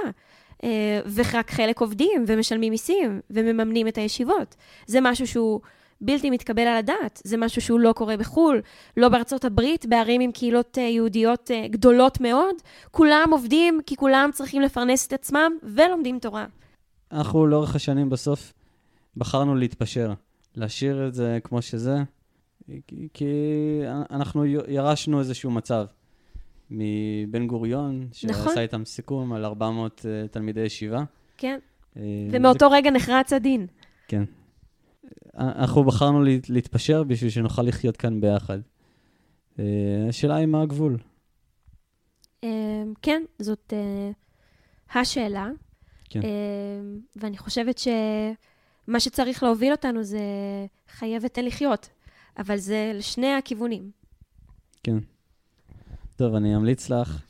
[0.63, 4.55] אה, ורק חלק עובדים ומשלמים מיסים ומממנים את הישיבות.
[4.87, 5.59] זה משהו שהוא
[6.01, 7.21] בלתי מתקבל על הדעת.
[7.23, 8.61] זה משהו שהוא לא קורה בחו"ל,
[8.97, 12.55] לא בארצות הברית, בערים עם קהילות אה, יהודיות אה, גדולות מאוד.
[12.91, 16.45] כולם עובדים כי כולם צריכים לפרנס את עצמם ולומדים תורה.
[17.11, 18.53] אנחנו לאורך השנים בסוף
[19.17, 20.13] בחרנו להתפשר,
[20.55, 21.97] להשאיר את זה כמו שזה,
[23.13, 25.85] כי, אנחנו ירשנו איזשהו מצב
[26.69, 28.57] מבן גוריון, שעשה נכון.
[28.57, 31.03] איתם סיכום על 400 uh, תלמידי ישיבה.
[31.37, 31.59] כן.
[31.97, 33.67] אה, ומאותו רגע נחרץ הדין.
[34.07, 34.23] כן.
[35.37, 38.59] אנחנו בחרנו להת- להתפשר בשביל שנוכל לחיות כאן ביחד.
[39.59, 39.65] אה,
[40.09, 40.97] השאלה היא מה הגבול.
[42.43, 42.49] אה,
[43.01, 44.11] כן, זאת אה,
[45.01, 45.49] השאלה.
[46.09, 46.21] כן.
[46.23, 46.27] אה,
[47.15, 50.19] ואני חושבת שמה שצריך להוביל אותנו זה
[50.89, 51.89] חיה ותן לחיות.
[52.37, 53.91] אבל זה לשני הכיוונים.
[54.83, 54.97] כן.
[56.15, 57.21] טוב, אני אמליץ לך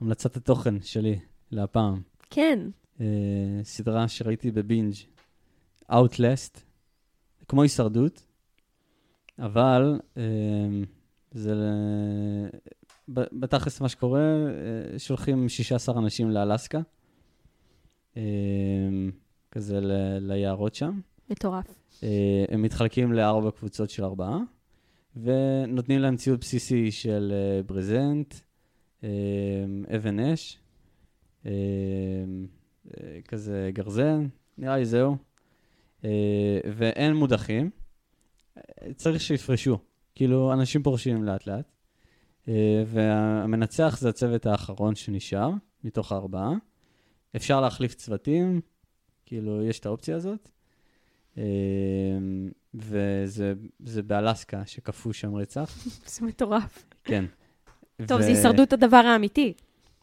[0.00, 1.18] המלצת התוכן שלי
[1.50, 2.02] להפעם.
[2.30, 2.58] כן,
[3.00, 3.06] אה,
[3.62, 4.94] סדרה שראיתי בבינג',
[5.90, 6.60] Outlast,
[7.48, 8.26] כמו הישרדות,
[9.38, 10.22] אבל אה,
[11.30, 11.54] זה...
[13.08, 14.20] בתכלס מה שקורה,
[14.92, 16.80] אה, שולחים 16 אנשים לאלסקה,
[18.16, 18.22] אה,
[19.50, 21.00] כזה ל- ליערות שם.
[21.30, 21.66] מטורף.
[22.02, 24.38] אה, הם מתחלקים לארבע קבוצות של ארבעה,
[25.16, 28.34] ונותנים להם ציוד בסיסי של אה, ברזנט,
[29.04, 29.08] אה,
[29.96, 30.58] אבן אש,
[33.28, 34.26] כזה גרזן,
[34.58, 35.16] נראה לי זהו.
[36.76, 37.70] ואין מודחים,
[38.96, 39.78] צריך שיפרשו.
[40.14, 41.72] כאילו, אנשים פורשים לאט-לאט.
[42.86, 45.50] והמנצח זה הצוות האחרון שנשאר,
[45.84, 46.52] מתוך הארבעה.
[47.36, 48.60] אפשר להחליף צוותים,
[49.26, 50.50] כאילו, יש את האופציה הזאת.
[51.38, 51.42] אה,
[52.74, 55.86] וזה זה באלסקה, שכפו שם רצח.
[56.12, 56.86] זה מטורף.
[57.04, 57.24] כן.
[58.06, 59.52] טוב, ו- זה הישרדות הדבר האמיתי.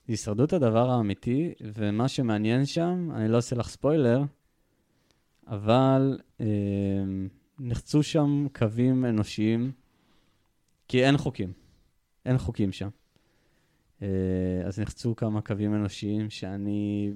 [0.07, 4.23] הישרדות הדבר האמיתי, ומה שמעניין שם, אני לא עושה לך ספוילר,
[5.47, 6.45] אבל אה,
[7.59, 9.71] נחצו שם קווים אנושיים,
[10.87, 11.51] כי אין חוקים.
[12.25, 12.89] אין חוקים שם.
[14.01, 14.07] אה,
[14.65, 17.11] אז נחצו כמה קווים אנושיים שאני,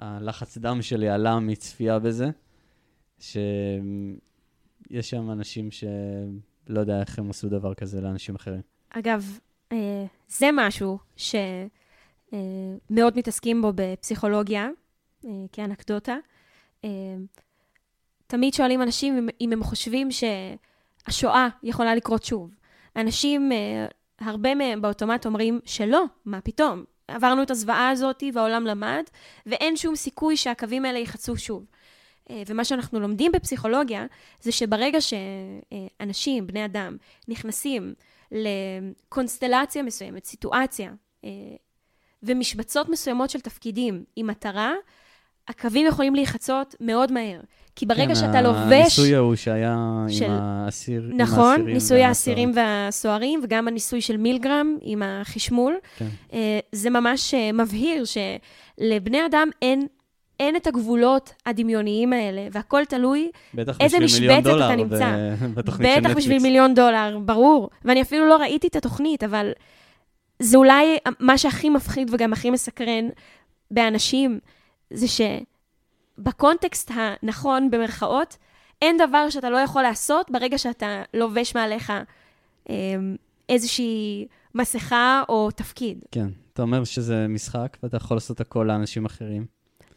[0.00, 2.30] הלחץ דם שלי עלה מצפייה בזה,
[3.22, 8.60] שיש שם אנשים שלא יודע איך הם עשו דבר כזה לאנשים אחרים.
[8.90, 9.38] אגב,
[9.72, 11.34] אה, זה משהו ש...
[12.32, 12.38] אה,
[12.90, 14.68] מתעסקים בו בפסיכולוגיה,
[15.24, 16.16] אה, כאנקדוטה.
[18.26, 22.54] תמיד שואלים אנשים אם, הם חושבים שהשואה יכולה לקרות שוב.
[22.96, 23.52] אנשים,
[24.20, 26.84] הרבה מהם באוטומט אומרים שלא, מה פתאום?
[27.08, 29.02] עברנו את הזוועה הזאת והעולם למד,
[29.46, 31.64] ואין שום סיכוי שהקווים האלה ייחצו שוב.
[32.30, 34.06] אה, ומה שאנחנו לומדים בפסיכולוגיה,
[34.40, 36.96] זה שברגע שאנשים, בני אדם,
[37.28, 37.94] נכנסים
[38.32, 40.92] לקונסטלציה מסוימת, סיטואציה,
[41.24, 41.30] אה,
[42.22, 44.72] ומשבצות מסוימות של תפקידים עם מטרה,
[45.48, 47.40] הקווים יכולים להיחצות מאוד מהר.
[47.76, 48.72] כי ברגע כן, שאתה לובש...
[48.72, 49.76] הניסוי ההוא שהיה
[50.08, 52.02] של- עם האסיר, עם נכון, האסירים ניסוי.
[52.04, 55.74] האסירים והסוהרים, וגם הניסוי של מילגרם עם החשמול.
[55.96, 56.08] כן.
[56.32, 59.86] אה, זה ממש מבהיר שלבני אדם אין,
[60.42, 63.30] אין את הגבולות הדמיוניים האלה, והכל תלוי
[63.80, 65.16] איזה משבצת אתה נמצא.
[65.54, 66.16] ב- בטח.
[66.16, 67.70] בשביל מיליון דולר, ברור.
[67.84, 69.52] ואני אפילו לא ראיתי את התוכנית, אבל
[70.38, 73.08] זה אולי מה שהכי מפחיד וגם הכי מסקרן
[73.70, 74.38] באנשים,
[74.90, 75.06] זה
[76.18, 78.36] שבקונטקסט הנכון, במרכאות,
[78.82, 81.92] אין דבר שאתה לא יכול לעשות ברגע שאתה לובש מעליך
[82.70, 82.74] אה,
[83.48, 85.98] איזושהי מסכה או תפקיד.
[86.10, 89.46] כן, אתה אומר שזה משחק, ואתה יכול לעשות הכל לאנשים אחרים,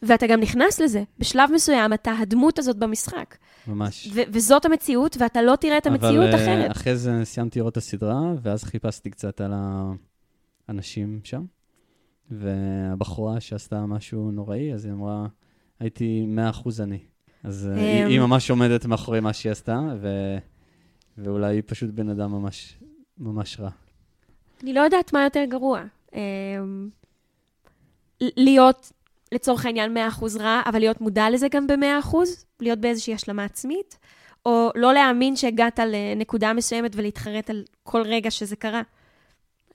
[0.06, 1.02] ואתה גם נכנס לזה.
[1.18, 3.36] בשלב מסוים אתה הדמות הזאת במשחק.
[3.66, 4.08] ממש.
[4.14, 6.70] ו- וזאת המציאות, ואתה לא תראה את המציאות אבל אה, אחרת.
[6.70, 9.52] אחרי זה סיימתי לראות את הסדרה, ואז חיפשתי קצת על
[10.68, 11.44] האנשים שם,
[12.30, 15.26] והבחורה שעשתה משהו נוראי, אז היא אמרה,
[15.80, 16.26] הייתי
[16.64, 16.98] 100% אני.
[17.44, 18.08] אז אה, היא, אמ.
[18.08, 20.08] היא ממש עומדת מאחורי מה שהיא עשתה, ו...
[21.18, 22.78] ואולי היא פשוט בן אדם ממש,
[23.18, 23.70] ממש רע.
[24.62, 25.82] אני לא יודעת מה יותר גרוע.
[26.14, 26.88] אמ,
[28.20, 28.92] להיות,
[29.32, 32.16] לצורך העניין, 100% רע, אבל להיות מודע לזה גם ב-100%,
[32.60, 33.98] להיות באיזושהי השלמה עצמית,
[34.46, 38.82] או לא להאמין שהגעת לנקודה מסוימת ולהתחרט על כל רגע שזה קרה.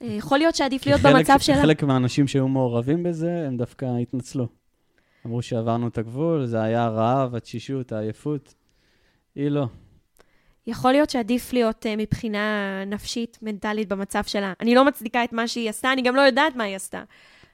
[0.01, 1.61] אה, יכול להיות שעדיף להיות חלק- במצב שלה.
[1.61, 4.47] חלק מהאנשים שהיו מעורבים בזה, הם דווקא התנצלו.
[5.25, 8.53] אמרו שעברנו את הגבול, זה היה הרעב, התשישות, העייפות.
[9.35, 9.65] היא לא.
[10.67, 12.39] יכול להיות שעדיף להיות uh, מבחינה
[12.87, 14.53] נפשית, מנטלית, במצב שלה.
[14.59, 17.03] אני לא מצדיקה את מה שהיא עשתה, אני גם לא יודעת מה היא עשתה.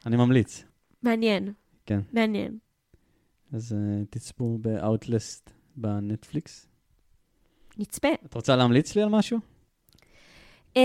[0.05, 0.63] אני ממליץ.
[1.03, 1.53] מעניין.
[1.87, 1.99] כן.
[2.13, 2.57] מעניין.
[3.53, 6.67] אז uh, תצפו ב-Outlast בנטפליקס.
[7.77, 8.07] נצפה.
[8.25, 9.39] את רוצה להמליץ לי על משהו?
[10.77, 10.79] Um,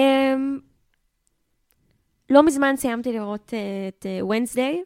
[2.31, 3.55] לא מזמן סיימתי לראות uh,
[3.89, 4.77] את uh, Wednesday.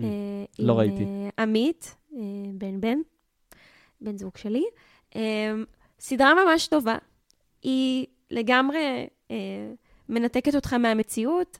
[0.00, 1.04] Mm, אה, לא עם, ראיתי.
[1.04, 2.20] אה, עמית, אה,
[2.54, 2.98] בן בן,
[4.00, 4.64] בן זוג שלי.
[5.16, 5.52] אה,
[6.00, 6.98] סדרה ממש טובה.
[7.62, 9.36] היא לגמרי אה,
[10.08, 11.58] מנתקת אותך מהמציאות.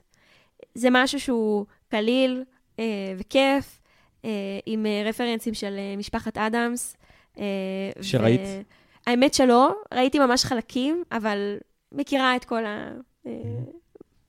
[0.75, 2.44] זה משהו שהוא קליל
[2.79, 3.80] אה, וכיף, אה,
[4.66, 6.96] עם אה, רפרנסים של אה, משפחת אדמס.
[7.38, 7.44] אה,
[8.02, 8.40] שראית?
[8.40, 8.61] ו-
[9.06, 11.56] האמת שלא, ראיתי ממש חלקים, אבל
[11.92, 12.90] מכירה את כל ה...
[13.26, 13.33] אה,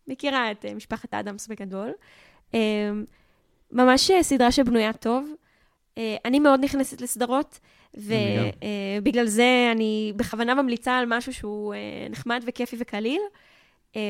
[0.07, 1.91] מכירה את אה, משפחת אדמס בגדול.
[2.53, 2.59] אה,
[3.71, 5.29] ממש אה, סדרה שבנויה טוב.
[5.97, 7.59] אה, אני מאוד נכנסת לסדרות.
[7.93, 13.21] ובגלל זה אני בכוונה ממליצה על משהו שהוא אה, נחמד וכיפי וקליל.
[13.95, 14.01] אה,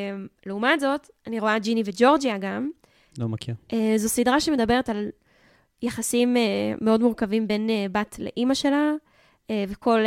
[0.45, 2.69] לעומת זאת, אני רואה ג'יני וג'ורג'יה גם.
[3.17, 3.55] לא מכיר.
[3.73, 5.09] אה, זו סדרה שמדברת על
[5.81, 8.91] יחסים אה, מאוד מורכבים בין אה, בת לאימא שלה,
[9.49, 9.99] אה, וכל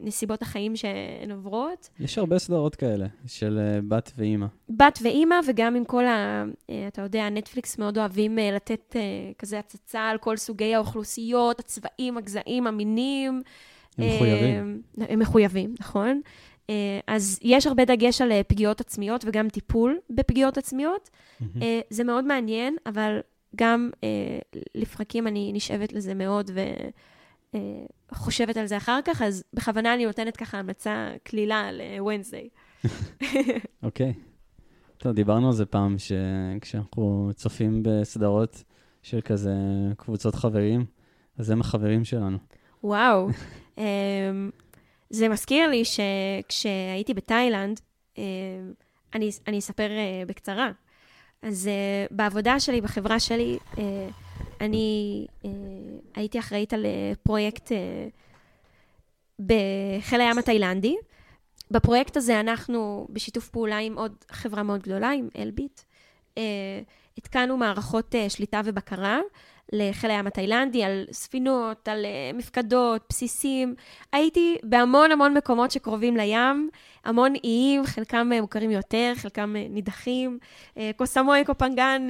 [0.00, 1.88] נסיבות החיים שהן עוברות.
[2.00, 4.46] יש הרבה סדרות כאלה, של בת ואימא.
[4.68, 6.44] בת ואימא, וגם עם כל ה...
[6.88, 8.96] אתה יודע, נטפליקס מאוד אוהבים לתת
[9.38, 13.42] כזה הצצה על כל סוגי האוכלוסיות, הצבעים, הגזעים, המינים.
[13.98, 14.82] הם מחויבים.
[14.98, 16.20] הם מחויבים, נכון.
[17.06, 21.10] אז יש הרבה דגש על פגיעות עצמיות וגם טיפול בפגיעות עצמיות.
[21.62, 23.20] אה, זה מאוד מעניין, אבל
[23.56, 24.38] גם אה,
[24.74, 26.50] לפרקים אני נשאבת לזה מאוד
[28.12, 32.48] וחושבת על זה אחר כך, אז בכוונה אני נותנת ככה המלצה קלילה ל-Wednesday.
[33.82, 34.14] אוקיי.
[34.98, 38.64] טוב, דיברנו על זה פעם, שכשאנחנו צופים בסדרות
[39.02, 39.54] של כזה
[39.96, 40.84] קבוצות חברים,
[41.38, 42.38] אז הם החברים שלנו.
[42.84, 43.28] וואו.
[43.78, 44.50] אמ,
[45.10, 47.80] זה מזכיר לי שכשהייתי בתאילנד,
[48.18, 48.22] אמ,
[49.14, 50.70] אני, אני אספר אה, בקצרה.
[51.42, 54.08] אז אה, בעבודה שלי, בחברה שלי, אה,
[54.60, 55.50] אני אה,
[56.14, 58.08] הייתי אחראית על אה, פרויקט אה,
[59.40, 60.96] בחיל הים התאילנדי.
[61.70, 65.80] בפרויקט הזה אנחנו, בשיתוף פעולה עם עוד חברה מאוד גדולה, עם אלביט,
[66.38, 66.42] אה,
[67.18, 69.20] התקנו מערכות אה, שליטה ובקרה
[69.72, 73.74] לחיל הים התאילנדי, על ספינות, על uh, מפקדות, בסיסים.
[74.12, 76.70] הייתי בהמון המון מקומות שקרובים לים,
[77.04, 80.38] המון איים, חלקם uh, מוכרים יותר, חלקם uh, נידחים.
[80.96, 82.08] קוסמוי, קופנגן,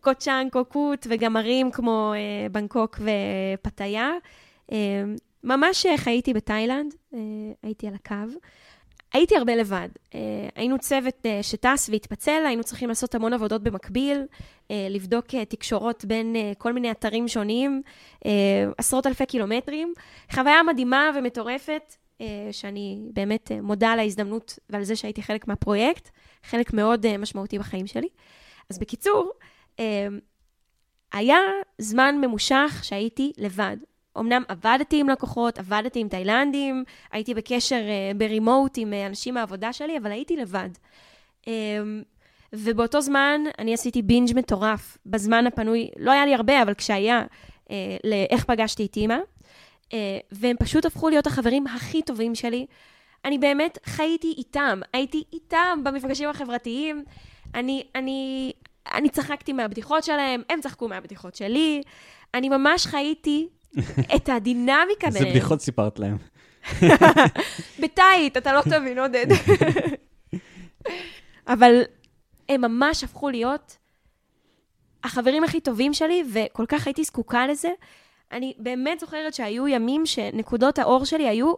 [0.00, 2.12] קוצ'אן, קוקוט, וגם ערים כמו
[2.52, 4.10] בנקוק ופתאיה.
[5.44, 6.94] ממש חייתי בתאילנד,
[7.62, 8.38] הייתי על הקו.
[9.14, 9.88] הייתי הרבה לבד.
[9.94, 10.14] Uh,
[10.54, 16.36] היינו צוות uh, שטס והתפצל, היינו צריכים לעשות המון עבודות במקביל, uh, לבדוק תקשורות בין
[16.58, 17.82] כל מיני אתרים שונים,
[18.78, 19.94] עשרות אלפי קילומטרים.
[20.32, 21.96] חוויה מדהימה ומטורפת,
[22.52, 26.10] שאני באמת מודה על ההזדמנות ועל זה שהייתי חלק מהפרויקט,
[26.44, 28.08] חלק מאוד משמעותי בחיים שלי.
[28.70, 29.32] אז בקיצור,
[31.12, 31.38] היה
[31.78, 33.76] זמן ממושך שהייתי לבד.
[34.18, 39.72] אמנם עבדתי עם לקוחות, עבדתי עם תאילנדים, הייתי בקשר uh, ברימוט עם uh, אנשים מהעבודה
[39.72, 40.68] שלי, אבל הייתי לבד.
[41.42, 41.48] Um,
[42.52, 44.98] ובאותו זמן אני עשיתי בינג' מטורף.
[45.06, 47.24] בזמן הפנוי, לא היה לי הרבה, אבל כשהיה,
[47.64, 47.70] uh,
[48.04, 49.18] לאיך פגשתי את אימא.
[49.88, 49.92] Uh,
[50.32, 52.66] והם פשוט הפכו להיות החברים הכי טובים שלי.
[53.24, 57.04] אני באמת חייתי איתם, הייתי איתם במפגשים החברתיים.
[57.54, 58.52] אני, אני,
[58.94, 61.82] אני צחקתי מהבדיחות שלהם, הם צחקו מהבדיחות שלי.
[62.34, 63.48] אני ממש חייתי
[64.16, 65.14] את הדינמיקה ביניהם.
[65.14, 66.16] איזה בדיחות סיפרת להם.
[67.82, 69.26] בטייט, אתה לא תבין, עודד.
[71.48, 71.82] אבל
[72.48, 73.76] הם ממש הפכו להיות
[75.04, 77.70] החברים הכי טובים שלי, וכל כך הייתי זקוקה לזה.
[78.32, 81.54] אני באמת זוכרת שהיו ימים שנקודות האור שלי היו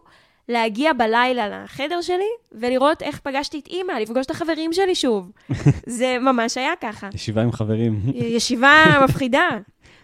[0.49, 5.31] להגיע בלילה לחדר שלי ולראות איך פגשתי את אימא, לפגוש את החברים שלי שוב.
[5.99, 7.09] זה ממש היה ככה.
[7.13, 8.01] ישיבה עם חברים.
[8.13, 9.47] ישיבה מפחידה.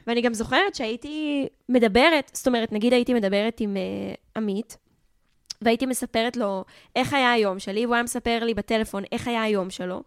[0.07, 4.77] ואני גם זוכרת שהייתי מדברת, זאת אומרת, נגיד הייתי מדברת עם uh, עמית,
[5.61, 6.63] והייתי מספרת לו
[6.95, 10.03] איך היה היום שלי, והוא היה מספר לי בטלפון איך היה היום שלו,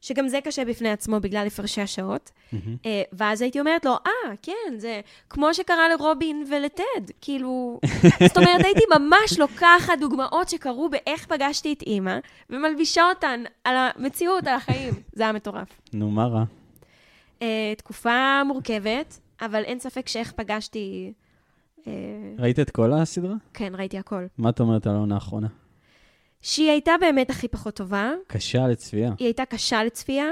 [0.00, 2.30] שגם זה קשה בפני עצמו בגלל הפרשי השעות.
[2.30, 2.56] Mm-hmm.
[2.56, 3.96] Uh, ואז הייתי אומרת לו, אה,
[4.32, 5.00] ah, כן, זה
[5.30, 7.80] כמו שקרה לרובין ולטד, כאילו...
[8.28, 12.18] זאת אומרת, הייתי ממש לוקחת דוגמאות שקרו באיך פגשתי את אימא,
[12.50, 14.94] ומלבישה אותן על המציאות, על החיים.
[15.12, 15.68] זה היה מטורף.
[15.92, 16.44] נו, מה רע?
[17.40, 17.44] Uh,
[17.76, 21.12] תקופה מורכבת, אבל אין ספק שאיך פגשתי...
[21.86, 21.92] אה,
[22.38, 23.34] ראית את כל הסדרה?
[23.54, 24.24] כן, ראיתי הכל.
[24.38, 25.48] מה את אומרת על העונה האחרונה?
[26.42, 28.10] שהיא הייתה באמת הכי פחות טובה.
[28.26, 29.12] קשה לצפייה.
[29.18, 30.26] היא הייתה קשה לצפייה,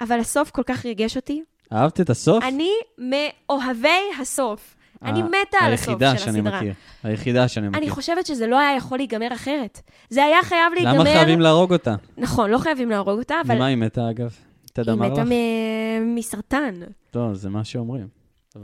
[0.00, 1.42] אבל הסוף כל כך ריגש אותי.
[1.72, 2.44] אהבת את הסוף?
[2.44, 3.88] אני מאוהבי
[4.20, 4.76] הסוף.
[5.02, 6.10] אני מתה על הסוף של הסדרה.
[6.10, 6.72] היחידה שאני מכיר.
[7.02, 7.82] היחידה שאני מכיר.
[7.82, 9.80] אני חושבת שזה לא היה יכול להיגמר אחרת.
[10.10, 10.94] זה היה חייב להיגמר...
[10.94, 11.96] למה חייבים להרוג אותה?
[12.16, 13.54] נכון, לא חייבים להרוג אותה, אבל...
[13.54, 14.34] ממה היא מתה, אגב?
[14.78, 14.88] לך?
[14.88, 15.22] היא מתה
[16.00, 16.74] מסרטן.
[17.14, 18.19] לא, זה מה שאומרים.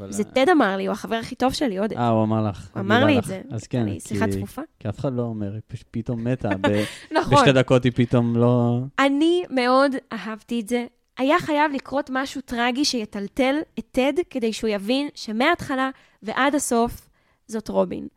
[0.08, 1.92] זה טד אמר לי, הוא החבר הכי טוב שלי, עוד...
[1.92, 2.70] אה, הוא אמר לך.
[2.74, 3.42] הוא אמר לי את זה.
[3.50, 4.62] אז כן, אני שיחה צפופה.
[4.78, 6.48] כי אף אחד לא אומר, היא פתאום מתה.
[7.18, 7.34] נכון.
[7.34, 8.80] בשתי דקות היא פתאום לא...
[8.98, 10.86] אני מאוד אהבתי את זה.
[11.18, 15.90] היה חייב לקרות משהו טרגי שיטלטל את טד, כדי שהוא יבין שמההתחלה
[16.22, 17.08] ועד הסוף
[17.48, 18.08] זאת רובין.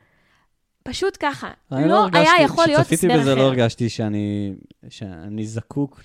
[0.84, 1.52] פשוט ככה.
[1.72, 2.96] לא, לא היה יכול להיות הסבר אחר.
[2.96, 4.54] כשצפיתי בזה לא הרגשתי שאני,
[4.90, 6.02] שאני זקוק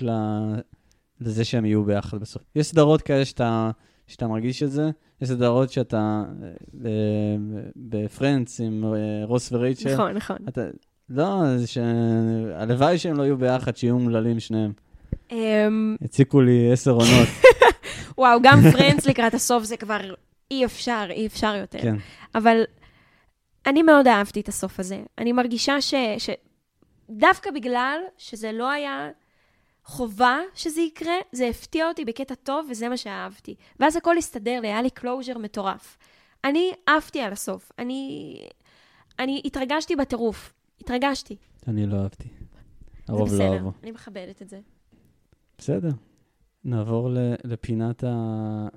[1.20, 2.42] לזה שהם יהיו ביחד בסוף.
[2.57, 3.70] יש סדרות כאלה שאתה...
[4.07, 4.90] שאתה מרגיש את זה.
[5.21, 6.25] יש סדרות שאתה,
[6.85, 6.90] אה,
[7.77, 9.95] בפרנדס עם אה, רוס ורייצ'ל.
[9.95, 10.37] נכון, נכון.
[10.49, 10.61] אתה,
[11.11, 11.79] לא, ש...
[12.55, 14.73] הלוואי שהם לא יהיו ביחד, שיהיו אומללים שניהם.
[15.33, 17.29] אמ, הציקו לי עשר עונות.
[18.19, 20.01] וואו, גם Friends לקראת הסוף זה כבר
[20.51, 21.79] אי אפשר, אי אפשר יותר.
[21.79, 21.97] כן.
[22.35, 22.62] אבל
[23.67, 25.03] אני מאוד אהבתי את הסוף הזה.
[25.19, 25.95] אני מרגישה ש...
[26.19, 26.31] ש...
[27.11, 29.09] דווקא בגלל שזה לא היה
[29.85, 33.55] חובה שזה יקרה, זה הפתיע אותי בקטע טוב, וזה מה שאהבתי.
[33.81, 35.99] ואז הכל הסתדר לי, היה לי closure מטורף.
[36.44, 37.73] אני עפתי על הסוף.
[37.79, 38.38] אני...
[39.18, 40.53] אני התרגשתי בטירוף.
[40.81, 41.37] התרגשתי.
[41.68, 42.29] אני לא אהבתי.
[43.09, 43.73] הרוב לא אהבו.
[43.83, 44.61] אני מכבדת את זה.
[45.59, 45.90] בסדר.
[46.64, 47.09] נעבור
[47.44, 48.09] לפינת ה...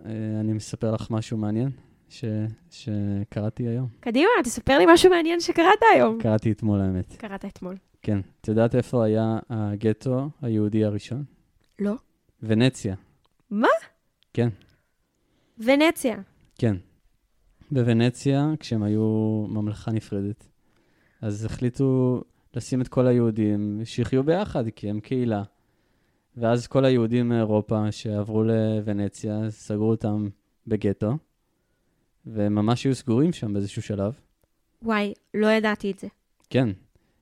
[0.06, 1.70] אה, אני מספר לך משהו מעניין
[2.10, 2.26] ש...
[2.70, 3.88] שקראתי היום.
[4.00, 6.18] קדימה, תספר לי משהו מעניין שקראת היום.
[6.22, 7.16] קראתי אתמול, האמת.
[7.18, 7.76] קראת אתמול.
[8.02, 8.20] כן.
[8.42, 11.24] את יודעת איפה היה הגטו היהודי הראשון?
[11.80, 11.94] לא.
[12.44, 12.96] ונציה.
[13.50, 13.68] מה?
[14.34, 14.50] כן.
[15.58, 16.18] ונציה.
[16.56, 16.76] כן.
[17.72, 20.48] בוונציה, כשהם היו ממלכה נפרדת,
[21.22, 22.22] אז החליטו
[22.54, 25.44] לשים את כל היהודים שיחיו ביחד, כי הם קהילה.
[26.38, 30.30] ואז כל היהודים מאירופה שעברו לוונציה, סגרו אותם
[30.68, 31.18] בגטו,
[32.26, 34.20] והם ממש היו סגורים שם באיזשהו שלב.
[34.82, 36.08] וואי, לא ידעתי את זה.
[36.50, 36.70] כן,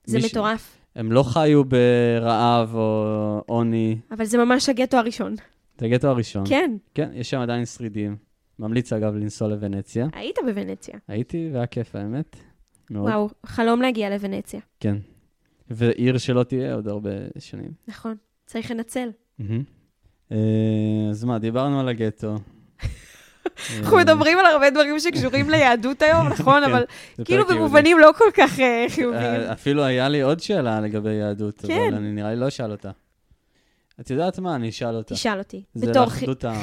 [0.05, 0.31] זה מיש...
[0.31, 0.77] מטורף.
[0.95, 3.97] הם לא חיו ברעב או עוני.
[4.11, 5.35] אבל זה ממש הגטו הראשון.
[5.79, 6.43] זה הגטו הראשון.
[6.47, 6.77] כן.
[6.93, 8.15] כן, יש שם עדיין שרידים.
[8.59, 10.07] ממליץ, אגב, לנסוע לוונציה.
[10.13, 10.99] היית בוונציה.
[11.07, 12.35] הייתי, והיה כיף, האמת.
[12.91, 13.07] מאוד.
[13.07, 14.59] וואו, חלום להגיע לוונציה.
[14.79, 14.97] כן.
[15.69, 17.71] ועיר שלא תהיה עוד הרבה שנים.
[17.87, 19.09] נכון, צריך לנצל.
[20.31, 20.37] אה,
[21.09, 22.35] אז מה, דיברנו על הגטו.
[23.79, 26.63] אנחנו מדברים על הרבה דברים שקשורים ליהדות היום, נכון?
[26.65, 26.85] כן, אבל
[27.25, 29.23] כאילו במובנים לא כל כך אה, חיוביים.
[29.23, 31.93] אה, אפילו היה לי עוד שאלה לגבי יהדות, אבל כן.
[31.93, 32.91] אני נראה לי לא אשאל אותה.
[33.99, 34.55] את יודעת מה?
[34.55, 35.15] אני אשאל אותה.
[35.15, 35.63] תשאל אותי.
[35.75, 36.05] בתור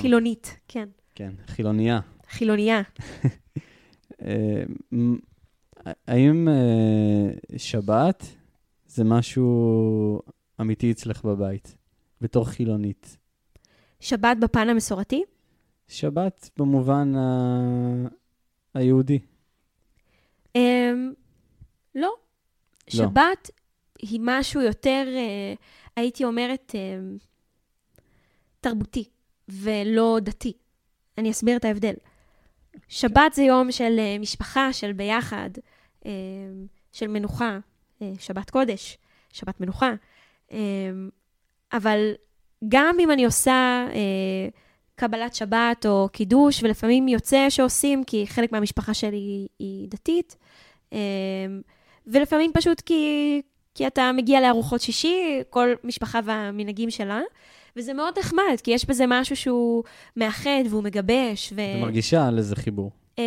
[0.01, 0.89] חילונית, כן.
[1.14, 1.33] כן.
[1.49, 2.01] חילונייה.
[4.24, 4.62] אה,
[6.09, 6.49] האם
[7.57, 8.26] שבת
[8.87, 10.22] זה משהו
[10.61, 11.76] אמיתי אצלך בבית,
[12.20, 13.16] בתור חילונית?
[14.01, 15.22] שבת בפן המסורתי?
[15.93, 18.09] שבת במובן ה...
[18.74, 19.18] היהודי.
[20.59, 20.61] Um,
[21.95, 22.14] לא.
[22.88, 23.51] שבת
[23.99, 25.59] היא משהו יותר, uh,
[25.97, 27.24] הייתי אומרת, uh,
[28.61, 29.05] תרבותי
[29.49, 30.53] ולא דתי.
[31.18, 31.95] אני אסביר את ההבדל.
[32.88, 35.51] שבת זה יום של uh, משפחה, של ביחד,
[36.01, 36.07] uh,
[36.93, 37.59] של מנוחה,
[38.01, 38.99] uh, שבת קודש,
[39.32, 39.95] שבת מנוחה.
[40.49, 40.55] Uh,
[41.72, 42.12] אבל
[42.68, 44.61] גם אם אני עושה uh,
[45.03, 50.36] קבלת שבת או קידוש, ולפעמים יוצא שעושים, כי חלק מהמשפחה שלי היא, היא דתית,
[50.90, 50.94] uh,
[52.07, 53.42] ולפעמים פשוט כי,
[53.74, 57.20] כי אתה מגיע לארוחות שישי, כל משפחה והמנהגים שלה,
[57.76, 59.84] וזה מאוד נחמד, כי יש בזה משהו שהוא
[60.16, 61.53] מאחד והוא מגבש.
[61.57, 61.61] ו...
[61.61, 62.90] את מרגישה על איזה חיבור.
[63.16, 63.20] Um,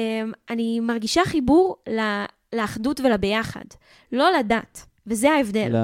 [0.49, 3.65] אני מרגישה חיבור ל- לאחדות ולביחד,
[4.11, 5.75] לא לדת, וזה ההבדל.
[5.75, 5.77] ל...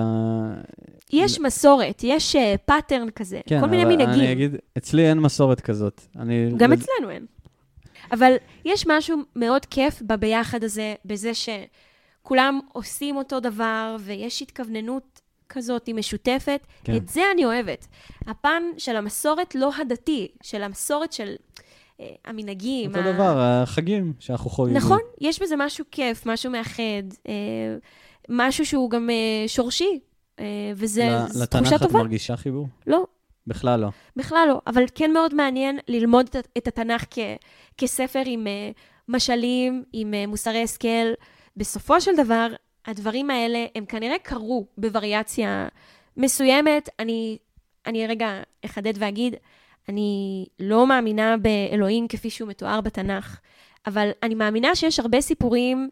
[1.14, 4.14] יש מסורת, יש pattern uh, כזה, כן, כל מיני אבל מנהגים.
[4.24, 6.02] אני אגיד, אצלי אין מסורת כזאת.
[6.20, 6.50] אני...
[6.58, 7.26] גם לד- אצלנו אין.
[8.12, 8.34] אבל
[8.66, 15.96] יש משהו מאוד כיף בביחד הזה, בזה שכולם עושים אותו דבר, ויש התכווננות כזאת היא
[15.96, 16.62] משותפת.
[16.84, 16.96] כן.
[16.96, 17.88] את זה אני אוהבת.
[18.28, 21.34] הפן של המסורת לא הדתי, של המסורת של
[22.00, 22.90] אה, המנהגים.
[22.96, 24.78] אותו ה- דבר, החגים שאנחנו חוגגים.
[24.78, 26.84] נכון, יש בזה משהו כיף, משהו מאחד,
[27.28, 27.34] אה,
[28.30, 30.00] משהו שהוא גם אה, שורשי,
[30.40, 30.46] אה,
[30.76, 32.00] וזה ל- זו לתנ"ך תחושה את טובה.
[32.00, 32.68] מרגישה חיבור?
[32.88, 33.06] לא,
[33.48, 33.88] בכלל לא.
[34.16, 37.20] בכלל לא, אבל כן מאוד מעניין ללמוד את, את התנ"ך כ,
[37.78, 41.12] כספר עם uh, משלים, עם uh, מוסרי השכל.
[41.58, 42.48] בסופו של דבר,
[42.86, 45.68] הדברים האלה, הם כנראה קרו בווריאציה
[46.18, 46.90] מסוימת.
[47.00, 47.38] אני,
[47.86, 49.36] אני רגע אחדד ואגיד,
[49.90, 53.40] אני לא מאמינה באלוהים כפי שהוא מתואר בתנ"ך,
[53.88, 55.90] אבל אני מאמינה שיש הרבה סיפורים,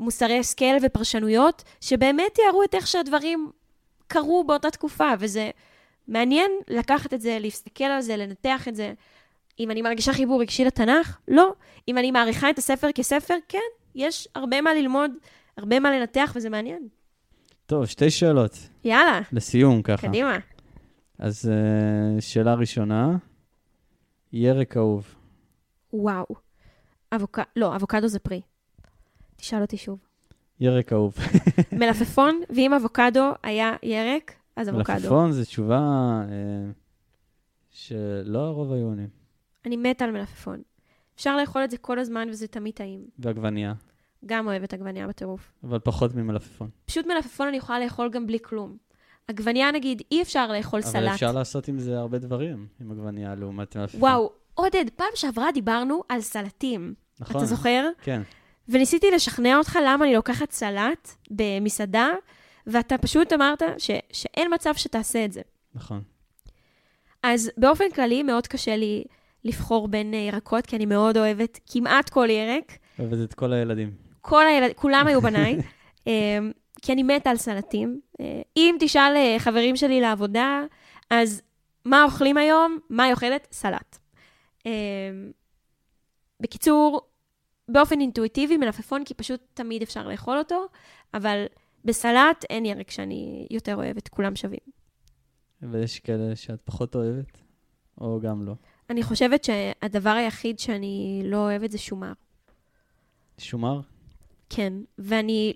[0.00, 3.50] מוסרי השכל ופרשנויות, שבאמת תיארו את איך שהדברים
[4.06, 5.50] קרו באותה תקופה, וזה
[6.08, 8.92] מעניין לקחת את זה, להסתכל על זה, לנתח את זה.
[9.60, 11.18] אם אני מרגישה חיבור רגשי לתנ"ך?
[11.28, 11.52] לא.
[11.88, 13.34] אם אני מעריכה את הספר כספר?
[13.48, 13.58] כן.
[13.94, 15.10] יש הרבה מה ללמוד,
[15.56, 16.88] הרבה מה לנתח, וזה מעניין.
[17.66, 18.58] טוב, שתי שאלות.
[18.84, 20.08] יאללה, לסיום, ככה.
[20.08, 20.38] קדימה.
[21.18, 23.16] אז uh, שאלה ראשונה,
[24.32, 25.14] ירק אהוב.
[25.92, 26.26] וואו.
[27.12, 27.38] אבוק...
[27.56, 28.40] לא, אבוקדו זה פרי.
[29.36, 29.98] תשאל אותי שוב.
[30.60, 31.14] ירק אהוב.
[31.80, 34.92] מלפפון, ואם אבוקדו היה ירק, אז אבוקדו.
[34.92, 35.80] מלפפון זו תשובה
[36.24, 36.30] uh,
[37.70, 39.08] שלא הרוב היו עונים.
[39.64, 40.62] אני מתה על מלפפון.
[41.16, 43.04] אפשר לאכול את זה כל הזמן וזה תמיד טעים.
[43.18, 43.74] ועגבנייה,
[44.26, 45.52] גם אוהבת עגבנייה בטירוף.
[45.64, 46.70] אבל פחות ממלפפון.
[46.86, 48.76] פשוט מלפפון אני יכולה לאכול גם בלי כלום.
[49.28, 51.12] עגבנייה, נגיד, אי אפשר לאכול אבל סלט.
[51.12, 54.00] אפשר לעשות עם זה הרבה דברים, עם עגבנייה לעומת מלפפון.
[54.00, 56.94] וואו, עודד, פעם שעברה דיברנו על סלטים.
[57.20, 57.36] נכון.
[57.36, 57.88] אתה זוכר?
[58.02, 58.22] כן.
[58.68, 62.10] וניסיתי לשכנע אותך למה אני לוקחת סלט במסעדה,
[62.66, 65.40] ואתה פשוט אמרת ש, שאין מצב שתעשה את זה.
[65.74, 66.02] נכון.
[67.22, 69.04] אז באופן כללי, מאוד קשה לי
[69.44, 72.72] לבחור בין אה, ירקות, כי אני מאוד אוהבת כמעט כל ירק.
[72.98, 73.90] אוהבת את כל הילדים.
[74.20, 75.56] כל הילד, כולם היו בניי,
[76.06, 76.52] אמ,
[76.82, 78.00] כי אני מתה על סלטים.
[78.20, 80.62] אה, אם תשאל אה, חברים שלי לעבודה,
[81.10, 81.42] אז
[81.84, 82.78] מה אוכלים היום?
[82.90, 83.48] מה היא אוכלת?
[83.52, 83.98] סלט.
[84.66, 84.70] אמ,
[86.40, 87.00] בקיצור,
[87.68, 90.66] באופן אינטואיטיבי מלפפון, כי פשוט תמיד אפשר לאכול אותו,
[91.14, 91.44] אבל
[91.84, 94.60] בסלט אין ירק שאני יותר אוהבת, כולם שווים.
[95.62, 97.42] ויש כאלה שאת פחות אוהבת,
[98.00, 98.54] או גם לא.
[98.90, 102.12] אני חושבת שהדבר היחיד שאני לא אוהבת זה שומר.
[103.38, 103.80] שומר?
[104.50, 105.52] כן, ואני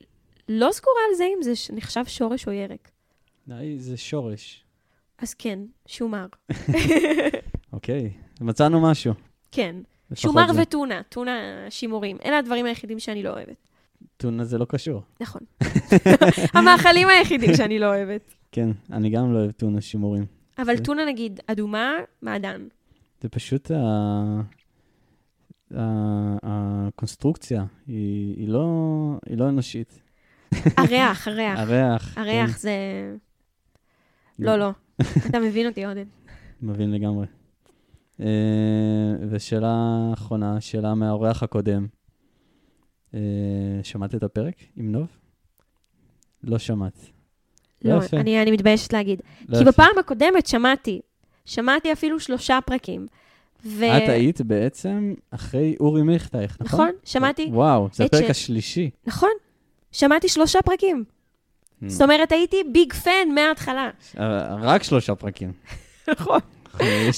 [0.48, 2.90] לא סגורה על זה אם זה נחשב שורש או ירק.
[3.48, 4.64] די, זה שורש.
[5.18, 6.26] אז כן, שומר.
[7.72, 9.14] אוקיי, מצאנו משהו.
[9.52, 9.76] כן.
[10.14, 10.62] שומר זה.
[10.62, 11.32] וטונה, טונה
[11.70, 12.16] שימורים.
[12.24, 13.56] אלה הדברים היחידים שאני לא אוהבת.
[14.16, 15.02] טונה זה לא קשור.
[15.20, 15.40] נכון.
[16.54, 18.34] המאכלים היחידים שאני לא אוהבת.
[18.52, 20.26] כן, אני גם לא אוהב טונה שימורים.
[20.58, 21.92] אבל זה- טונה, נגיד, אדומה,
[22.22, 22.66] מעדן.
[23.20, 24.40] זה פשוט ה...
[26.42, 28.64] הקונסטרוקציה, היא, היא, לא,
[29.26, 30.00] היא לא אנושית.
[30.76, 31.58] הריח, הריח.
[31.58, 32.18] הריח.
[32.18, 32.70] הריח זה...
[34.36, 34.42] כן.
[34.42, 34.70] לא, לא.
[35.30, 36.04] אתה מבין אותי, עודד.
[36.62, 37.26] מבין לגמרי.
[38.20, 38.26] אה,
[39.30, 39.76] ושאלה
[40.14, 41.86] אחרונה, שאלה מהאורח הקודם.
[43.14, 43.20] אה,
[43.82, 45.06] שמעת את הפרק עם נוב?
[46.44, 46.98] לא שמעת.
[47.84, 48.02] לא לא.
[48.12, 49.22] אני אני מתביישת להגיד.
[49.48, 49.70] לא כי יפה.
[49.70, 51.00] בפעם הקודמת שמעתי.
[51.44, 53.06] שמעתי אפילו שלושה פרקים.
[53.64, 53.84] ו...
[53.84, 56.80] את היית בעצם אחרי אורי מיכטייך, נכון?
[56.80, 57.48] נכון, שמעתי.
[57.52, 58.90] וואו, זה הפרק ש- השלישי.
[59.06, 59.30] נכון.
[59.92, 61.04] שמעתי שלושה פרקים.
[61.86, 63.90] זאת אומרת, הייתי ביג פן מההתחלה.
[64.18, 65.52] אה, רק שלושה פרקים.
[66.12, 66.40] נכון.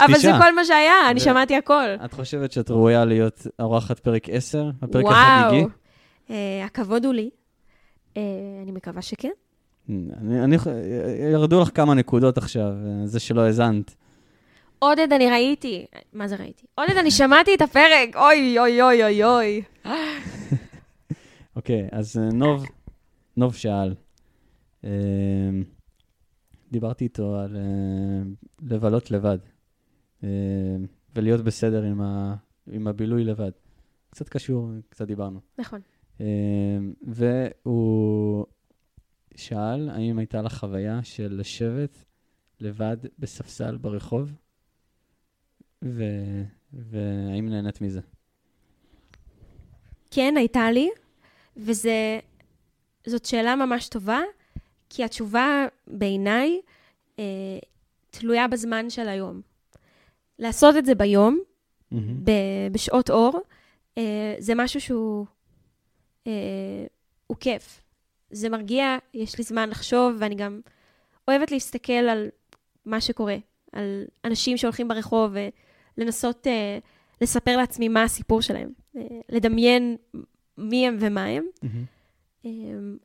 [0.04, 0.32] אבל זה.
[0.38, 1.88] כל מה שהיה, אני שמעתי הכל.
[2.04, 4.70] את חושבת שאת ראויה להיות אורחת פרק 10?
[4.82, 5.16] הפרק וואו.
[5.16, 5.64] החגיגי?
[6.30, 7.30] אה, הכבוד הוא לי.
[8.16, 8.22] אה,
[8.62, 9.30] אני מקווה שכן.
[9.88, 10.56] אני, אני,
[11.32, 12.72] ירדו לך כמה נקודות עכשיו,
[13.04, 13.94] זה שלא האזנת.
[14.78, 15.86] עודד, אני ראיתי.
[16.12, 16.66] מה זה ראיתי?
[16.74, 18.16] עודד, אני שמעתי את הפרק.
[18.16, 19.62] אוי, אוי, אוי, אוי, אוי.
[21.56, 22.64] אוקיי, אז אה, נוב,
[23.36, 23.94] נוב שאל.
[26.72, 28.22] אה, דיברתי איתו על אה,
[28.62, 29.38] לבלות לבד,
[31.14, 33.50] ולהיות בסדר עם, ה, עם הבילוי לבד.
[34.10, 35.40] קצת קשור, קצת דיברנו.
[35.58, 35.80] נכון.
[37.02, 38.46] והוא
[39.34, 42.04] שאל, האם הייתה לך חוויה של לשבת
[42.60, 44.32] לבד בספסל ברחוב,
[45.84, 46.04] ו...
[46.72, 48.00] והאם נהנית מזה?
[50.10, 50.90] כן, הייתה לי,
[51.56, 54.20] וזאת שאלה ממש טובה,
[54.94, 56.60] כי התשובה בעיניי
[57.18, 57.24] אה,
[58.10, 59.40] תלויה בזמן של היום.
[60.38, 61.96] לעשות את זה ביום, mm-hmm.
[62.24, 63.40] ב- בשעות אור,
[63.98, 65.26] אה, זה משהו שהוא
[66.26, 66.32] אה,
[67.26, 67.80] הוא כיף.
[68.30, 70.60] זה מרגיע, יש לי זמן לחשוב, ואני גם
[71.28, 72.28] אוהבת להסתכל על
[72.86, 73.36] מה שקורה,
[73.72, 75.32] על אנשים שהולכים ברחוב
[75.96, 76.78] ולנסות אה,
[77.20, 79.96] לספר לעצמי מה הסיפור שלהם, אה, לדמיין
[80.58, 81.44] מי הם ומה הם.
[81.64, 82.01] Mm-hmm.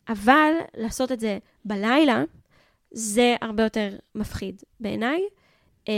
[0.10, 2.24] אבל לעשות את זה בלילה,
[2.92, 5.22] זה הרבה יותר מפחיד בעיניי.
[5.90, 5.94] אה,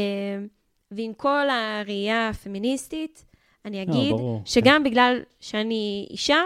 [0.91, 3.25] ועם כל הראייה הפמיניסטית,
[3.65, 4.89] אני אגיד לא, שגם כן.
[4.89, 6.41] בגלל שאני אישה,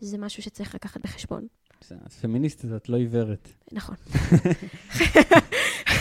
[0.00, 1.46] זה משהו שצריך לקחת בחשבון.
[2.06, 3.48] את פמיניסטית, את לא עיוורת.
[3.72, 3.94] נכון.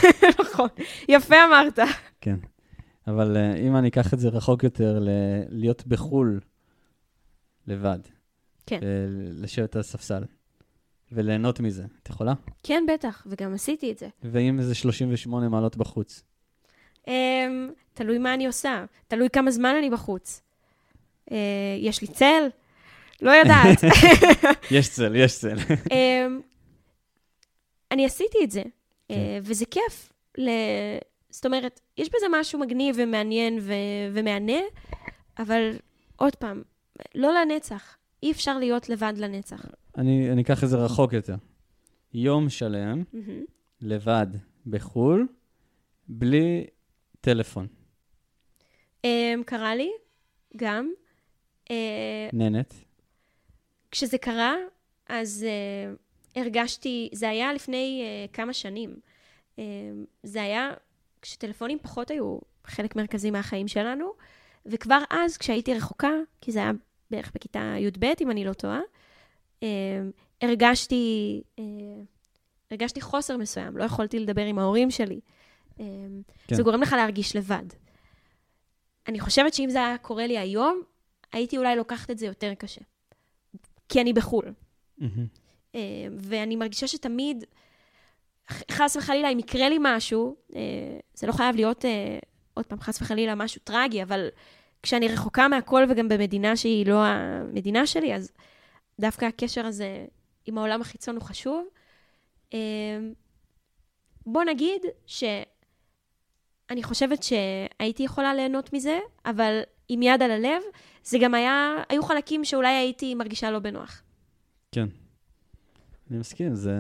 [0.42, 0.70] נכון,
[1.10, 1.80] יפה אמרת.
[2.22, 2.36] כן,
[3.08, 6.40] אבל uh, אם אני אקח את זה רחוק יותר, ל- להיות בחו"ל
[7.68, 8.00] לבד.
[8.66, 8.80] כן.
[9.42, 10.24] לשבת על הספסל,
[11.12, 11.84] וליהנות מזה.
[12.04, 12.34] את יכולה?
[12.64, 14.08] כן, בטח, וגם עשיתי את זה.
[14.24, 16.24] ואם זה 38 מעלות בחוץ?
[17.06, 17.10] Um,
[17.94, 20.42] תלוי מה אני עושה, תלוי כמה זמן אני בחוץ.
[21.30, 21.34] Uh,
[21.80, 22.48] יש לי צל?
[23.22, 23.78] לא יודעת.
[24.78, 25.58] יש צל, יש צל.
[25.92, 26.42] אמ,
[27.92, 28.70] אני עשיתי את זה, כן.
[29.14, 30.14] אה, וזה כיף.
[31.30, 33.60] זאת אומרת, יש בזה משהו מגניב ומעניין
[34.14, 34.60] ומהנה,
[35.40, 35.72] אבל
[36.16, 36.62] עוד פעם,
[37.16, 37.98] לא לנצח.
[38.24, 39.66] אי אפשר להיות לבד לנצח.
[39.98, 41.36] אני, אני אקח את זה רחוק יותר.
[42.14, 43.04] יום שלם,
[43.82, 44.28] לבד,
[44.68, 45.28] בחו"ל,
[46.08, 46.66] בלי
[47.22, 47.68] טלפון.
[49.06, 49.92] Um, קרה לי,
[50.58, 50.92] גם.
[51.66, 51.72] Uh,
[52.34, 52.74] נהנית?
[53.92, 54.56] כשזה קרה,
[55.10, 58.96] אז uh, הרגשתי, זה היה לפני uh, כמה שנים.
[59.56, 59.60] Uh,
[60.24, 60.72] זה היה
[61.22, 64.14] כשטלפונים פחות היו חלק מרכזי מהחיים שלנו,
[64.66, 66.12] וכבר אז, כשהייתי רחוקה,
[66.42, 66.72] כי זה היה
[67.16, 68.80] בערך בכיתה י"ב, אם אני לא טועה,
[69.60, 69.66] uh,
[70.42, 71.62] הרגשתי, uh,
[72.72, 75.20] הרגשתי חוסר מסוים, לא יכולתי לדבר עם ההורים שלי.
[75.72, 75.78] Uh,
[76.48, 76.56] כן.
[76.56, 77.66] זה גורם לך להרגיש לבד.
[79.08, 80.82] אני חושבת שאם זה היה קורה לי היום,
[81.32, 82.82] הייתי אולי לוקחת את זה יותר קשה.
[83.90, 84.46] כי אני בחו"ל.
[85.02, 85.76] Mm-hmm.
[86.18, 87.44] ואני מרגישה שתמיד,
[88.72, 90.62] חס וחלילה, אם יקרה לי משהו, אה,
[91.14, 92.20] זה לא חייב להיות, אה,
[92.54, 94.28] עוד פעם, חס וחלילה, משהו טרגי, אבל
[94.84, 98.32] כשאני רחוקה מהכל וגם במדינה שהיא לא המדינה שלי, אז
[99.00, 100.06] דווקא הקשר הזה
[100.46, 101.68] עם העולם החיצון הוא חשוב.
[104.26, 110.62] בוא נגיד שאני חושבת שהייתי יכולה ליהנות מזה, אבל עם יד על הלב,
[111.04, 114.02] זה גם היה, היו חלקים שאולי הייתי מרגישה לא בנוח.
[114.72, 114.88] כן.
[116.12, 116.74] אני מסכים, זה,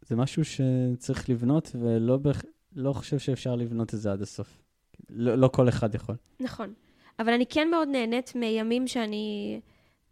[0.00, 2.42] זה משהו שצריך לבנות, ולא בח...
[2.76, 4.62] לא חושב שאפשר לבנות את זה עד הסוף.
[5.10, 6.14] לא, לא כל אחד יכול.
[6.40, 6.74] נכון.
[7.18, 9.60] אבל אני כן מאוד נהנית מימים שאני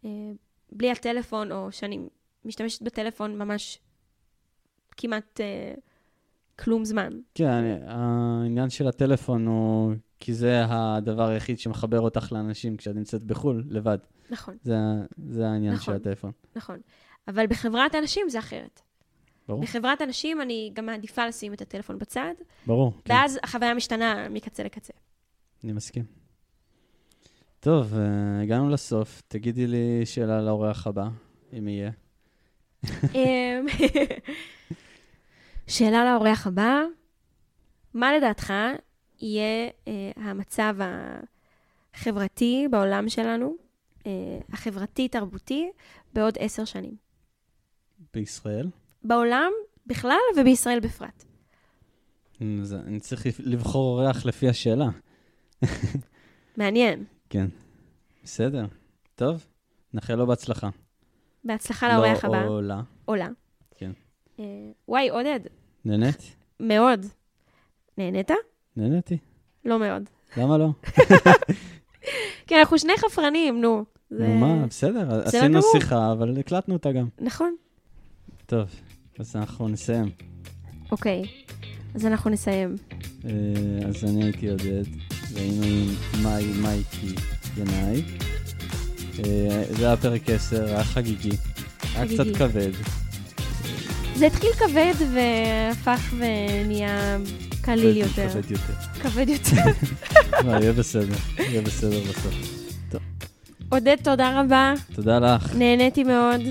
[0.05, 0.09] אה,
[0.71, 1.99] בלי הטלפון, או שאני
[2.45, 3.79] משתמשת בטלפון ממש
[4.97, 5.73] כמעט אה,
[6.59, 7.19] כלום זמן.
[7.35, 13.23] כן, אני, העניין של הטלפון הוא כי זה הדבר היחיד שמחבר אותך לאנשים כשאת נמצאת
[13.23, 13.97] בחו"ל, לבד.
[14.29, 14.57] נכון.
[14.61, 14.75] זה,
[15.17, 16.31] זה העניין נכון, של הטלפון.
[16.55, 16.79] נכון.
[17.27, 18.81] אבל בחברת אנשים זה אחרת.
[19.47, 19.61] ברור.
[19.61, 22.33] בחברת אנשים אני גם מעדיפה לשים את הטלפון בצד.
[22.67, 22.93] ברור.
[23.05, 23.13] כן.
[23.13, 23.39] ואז כן.
[23.43, 24.93] החוויה משתנה מקצה לקצה.
[25.63, 26.26] אני מסכים.
[27.59, 27.97] טוב, uh,
[28.43, 29.21] הגענו לסוף.
[29.27, 31.07] תגידי לי שאלה לאורח הבא,
[31.57, 31.91] אם יהיה.
[33.15, 33.65] אמ,
[35.67, 36.81] שאלה לאורח הבא,
[37.93, 38.53] מה לדעתך
[39.21, 40.75] יהיה אה, המצב
[41.93, 43.55] החברתי בעולם שלנו,
[44.05, 44.11] אה,
[44.53, 45.69] החברתי-תרבותי,
[46.13, 46.95] בעוד עשר שנים.
[48.13, 48.69] בישראל?
[49.03, 49.51] בעולם
[49.87, 51.23] בכלל ובישראל בפרט.
[52.61, 54.89] אז אני צריך לבחור אורח לפי השאלה.
[56.57, 57.05] מעניין.
[57.29, 57.47] כן.
[58.23, 58.65] בסדר.
[59.15, 59.45] טוב,
[59.93, 60.69] נאחל לו בהצלחה.
[61.43, 62.45] בהצלחה לאורח לא הבא.
[62.45, 62.81] לא עולה.
[63.05, 63.27] עולה.
[63.75, 63.91] כן.
[64.39, 64.45] אה,
[64.87, 65.39] וואי, עודד.
[65.85, 66.35] נהנית?
[66.59, 67.05] מאוד.
[67.97, 68.31] נהנית?
[68.75, 69.17] נהניתי.
[69.65, 70.03] לא מאוד.
[70.37, 70.69] למה לא?
[72.47, 73.85] כי אנחנו שני חפרנים, נו.
[74.11, 77.07] נו, מה, בסדר, עשינו שיחה, אבל הקלטנו אותה גם.
[77.19, 77.55] נכון.
[78.45, 78.69] טוב,
[79.19, 80.09] אז אנחנו נסיים.
[80.91, 81.23] אוקיי,
[81.95, 82.75] אז אנחנו נסיים.
[83.25, 83.31] אה,
[83.87, 84.83] אז אני הייתי עודד,
[85.37, 87.15] והיינו עם מאי מייקי
[87.57, 88.01] ינאי.
[89.19, 91.31] אה, זה היה פרק 10, היה חגיגי.
[91.95, 92.05] היה.
[92.05, 92.71] קצת כבד.
[94.15, 97.17] זה התחיל כבד והפך ונהיה
[97.61, 98.29] קליל יותר.
[98.29, 98.73] כבד יותר.
[99.01, 99.61] כבד יותר.
[100.45, 102.57] לא, יהיה בסדר, יהיה בסדר בסוף.
[103.69, 104.73] עודד, תודה רבה.
[104.95, 105.55] תודה לך.
[105.55, 106.41] נהניתי מאוד.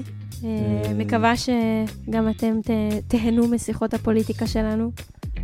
[0.44, 0.48] אה,
[0.84, 2.60] אה, מקווה שגם אתם
[3.08, 4.90] תהנו משיחות הפוליטיקה שלנו.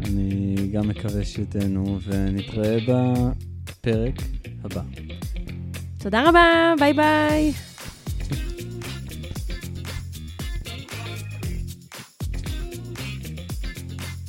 [0.04, 4.14] אני גם מקווה שתהנו, ונתראה בפרק
[4.64, 4.82] הבא.
[5.98, 7.71] תודה רבה, ביי ביי.